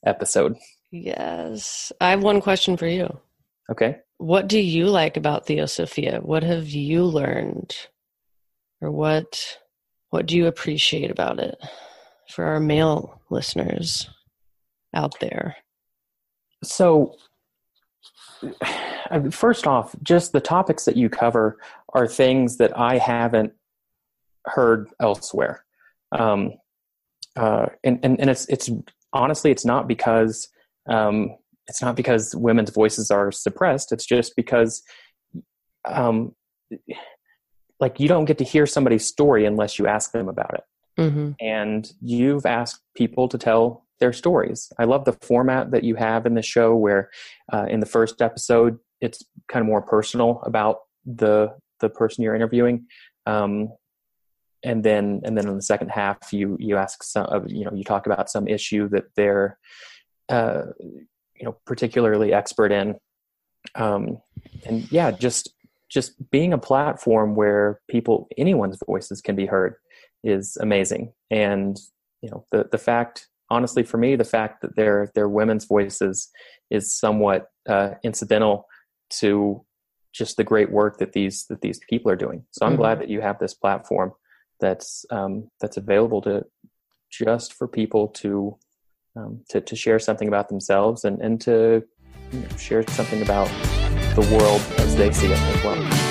episode. 0.04 0.56
Yes. 0.90 1.92
I 2.00 2.10
have 2.10 2.22
one 2.22 2.40
question 2.40 2.76
for 2.76 2.86
you. 2.86 3.18
Okay. 3.70 3.98
What 4.18 4.48
do 4.48 4.58
you 4.58 4.86
like 4.86 5.16
about 5.16 5.46
Theosophia? 5.46 6.20
What 6.20 6.42
have 6.42 6.68
you 6.68 7.04
learned? 7.04 7.74
Or 8.80 8.90
what 8.90 9.58
what 10.10 10.26
do 10.26 10.36
you 10.36 10.46
appreciate 10.46 11.10
about 11.10 11.38
it 11.38 11.56
for 12.28 12.44
our 12.44 12.58
male 12.58 13.20
listeners 13.30 14.10
out 14.92 15.18
there? 15.20 15.56
So 16.64 17.16
first 19.30 19.66
off, 19.66 19.94
just 20.02 20.32
the 20.32 20.40
topics 20.40 20.84
that 20.84 20.96
you 20.96 21.08
cover 21.08 21.58
are 21.94 22.06
things 22.06 22.56
that 22.56 22.76
I 22.76 22.98
haven't 22.98 23.52
heard 24.46 24.88
elsewhere. 25.00 25.64
Um, 26.12 26.54
uh, 27.36 27.66
and, 27.84 28.00
and, 28.02 28.20
and 28.20 28.30
it's, 28.30 28.46
it's 28.46 28.68
honestly, 29.12 29.50
it's 29.50 29.64
not 29.64 29.88
because 29.88 30.48
um, 30.88 31.36
it's 31.68 31.82
not 31.82 31.96
because 31.96 32.34
women's 32.34 32.70
voices 32.70 33.10
are 33.10 33.30
suppressed. 33.30 33.92
It's 33.92 34.06
just 34.06 34.34
because, 34.36 34.82
um, 35.84 36.34
like, 37.78 38.00
you 38.00 38.08
don't 38.08 38.24
get 38.24 38.38
to 38.38 38.44
hear 38.44 38.66
somebody's 38.66 39.06
story 39.06 39.44
unless 39.44 39.78
you 39.78 39.86
ask 39.86 40.12
them 40.12 40.28
about 40.28 40.54
it. 40.54 40.64
Mm-hmm. 41.00 41.30
And 41.40 41.90
you've 42.02 42.44
asked 42.44 42.82
people 42.94 43.28
to 43.28 43.38
tell 43.38 43.86
their 44.00 44.12
stories. 44.12 44.72
I 44.78 44.84
love 44.84 45.04
the 45.04 45.16
format 45.22 45.70
that 45.70 45.84
you 45.84 45.94
have 45.94 46.26
in 46.26 46.34
the 46.34 46.42
show, 46.42 46.74
where 46.74 47.10
uh, 47.52 47.66
in 47.68 47.80
the 47.80 47.86
first 47.86 48.20
episode 48.20 48.78
it's 49.00 49.24
kind 49.48 49.62
of 49.62 49.66
more 49.66 49.82
personal 49.82 50.42
about 50.44 50.78
the 51.06 51.54
the 51.80 51.88
person 51.88 52.22
you're 52.22 52.34
interviewing. 52.34 52.86
Um, 53.26 53.68
and 54.62 54.84
then 54.84 55.20
and 55.24 55.36
then 55.36 55.48
in 55.48 55.56
the 55.56 55.62
second 55.62 55.88
half 55.88 56.32
you 56.32 56.56
you 56.60 56.76
ask 56.76 57.02
some 57.02 57.46
you 57.48 57.64
know 57.64 57.72
you 57.74 57.84
talk 57.84 58.06
about 58.06 58.30
some 58.30 58.46
issue 58.46 58.88
that 58.88 59.04
they're 59.16 59.58
uh, 60.28 60.62
you 60.78 61.44
know 61.44 61.56
particularly 61.66 62.32
expert 62.32 62.72
in. 62.72 62.96
Um, 63.74 64.22
and 64.64 64.90
yeah 64.90 65.10
just 65.10 65.52
just 65.90 66.30
being 66.30 66.52
a 66.52 66.58
platform 66.58 67.34
where 67.34 67.80
people 67.88 68.28
anyone's 68.38 68.78
voices 68.86 69.20
can 69.20 69.36
be 69.36 69.46
heard 69.46 69.74
is 70.24 70.56
amazing. 70.60 71.12
And 71.30 71.78
you 72.22 72.30
know 72.30 72.44
the 72.52 72.68
the 72.70 72.78
fact 72.78 73.28
honestly 73.50 73.82
for 73.82 73.98
me 73.98 74.16
the 74.16 74.24
fact 74.24 74.62
that 74.62 74.76
they're 74.76 75.10
they're 75.14 75.28
women's 75.28 75.64
voices 75.64 76.30
is 76.70 76.94
somewhat 76.94 77.48
uh, 77.68 77.90
incidental 78.02 78.66
to 79.18 79.64
just 80.12 80.36
the 80.36 80.44
great 80.44 80.70
work 80.70 80.98
that 80.98 81.12
these 81.12 81.46
that 81.46 81.60
these 81.60 81.80
people 81.88 82.10
are 82.10 82.16
doing. 82.16 82.44
So 82.50 82.66
i'm 82.66 82.72
mm-hmm. 82.72 82.82
glad 82.82 83.00
that 83.00 83.08
you 83.08 83.20
have 83.20 83.38
this 83.38 83.54
platform 83.54 84.12
that's 84.60 85.04
um, 85.10 85.50
that's 85.60 85.76
available 85.76 86.22
to 86.22 86.44
just 87.10 87.54
for 87.54 87.66
people 87.66 88.08
to 88.08 88.56
um, 89.16 89.40
to, 89.48 89.60
to 89.60 89.74
share 89.74 89.98
something 89.98 90.28
about 90.28 90.48
themselves 90.48 91.04
and, 91.04 91.20
and 91.20 91.40
to 91.40 91.82
you 92.32 92.40
know, 92.40 92.56
share 92.56 92.86
something 92.88 93.22
about 93.22 93.48
the 94.14 94.20
world 94.32 94.62
as 94.78 94.94
they 94.96 95.10
see 95.12 95.26
it 95.26 95.38
as 95.38 95.64
well. 95.64 96.10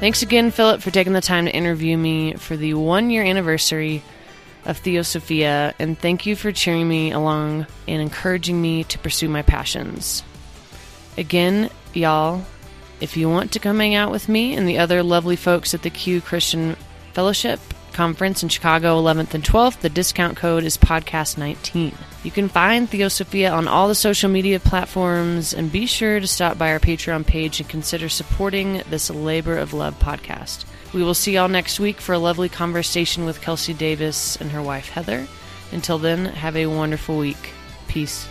Thanks 0.00 0.22
again, 0.22 0.50
Philip, 0.50 0.82
for 0.82 0.90
taking 0.90 1.12
the 1.12 1.20
time 1.20 1.44
to 1.44 1.52
interview 1.52 1.96
me 1.96 2.34
for 2.34 2.56
the 2.56 2.74
one 2.74 3.08
year 3.08 3.22
anniversary 3.22 4.02
of 4.64 4.78
Theosophia, 4.78 5.74
and 5.78 5.98
thank 5.98 6.26
you 6.26 6.34
for 6.34 6.50
cheering 6.50 6.88
me 6.88 7.12
along 7.12 7.66
and 7.86 8.02
encouraging 8.02 8.60
me 8.60 8.84
to 8.84 8.98
pursue 8.98 9.28
my 9.28 9.42
passions. 9.42 10.24
Again, 11.16 11.70
y'all, 11.92 12.44
if 13.00 13.16
you 13.16 13.28
want 13.28 13.52
to 13.52 13.58
come 13.58 13.78
hang 13.78 13.94
out 13.94 14.10
with 14.10 14.28
me 14.28 14.54
and 14.54 14.68
the 14.68 14.78
other 14.78 15.02
lovely 15.02 15.36
folks 15.36 15.74
at 15.74 15.82
the 15.82 15.90
Q 15.90 16.20
Christian 16.20 16.76
Fellowship 17.12 17.60
Conference 17.92 18.42
in 18.42 18.48
Chicago 18.48 19.00
11th 19.00 19.34
and 19.34 19.44
12th, 19.44 19.80
the 19.80 19.90
discount 19.90 20.36
code 20.36 20.64
is 20.64 20.78
podcast19. 20.78 21.94
You 22.24 22.30
can 22.30 22.48
find 22.48 22.88
Theosophia 22.88 23.50
on 23.50 23.68
all 23.68 23.88
the 23.88 23.94
social 23.94 24.30
media 24.30 24.60
platforms 24.60 25.52
and 25.52 25.70
be 25.70 25.84
sure 25.86 26.20
to 26.20 26.26
stop 26.26 26.56
by 26.56 26.72
our 26.72 26.80
Patreon 26.80 27.26
page 27.26 27.60
and 27.60 27.68
consider 27.68 28.08
supporting 28.08 28.82
this 28.88 29.10
labor 29.10 29.58
of 29.58 29.74
love 29.74 29.98
podcast. 29.98 30.64
We 30.94 31.02
will 31.02 31.14
see 31.14 31.34
y'all 31.34 31.48
next 31.48 31.80
week 31.80 32.00
for 32.00 32.12
a 32.12 32.18
lovely 32.18 32.48
conversation 32.48 33.24
with 33.24 33.40
Kelsey 33.40 33.74
Davis 33.74 34.36
and 34.36 34.50
her 34.52 34.62
wife 34.62 34.88
Heather. 34.90 35.26
Until 35.72 35.98
then, 35.98 36.26
have 36.26 36.56
a 36.56 36.66
wonderful 36.66 37.18
week. 37.18 37.50
Peace. 37.88 38.28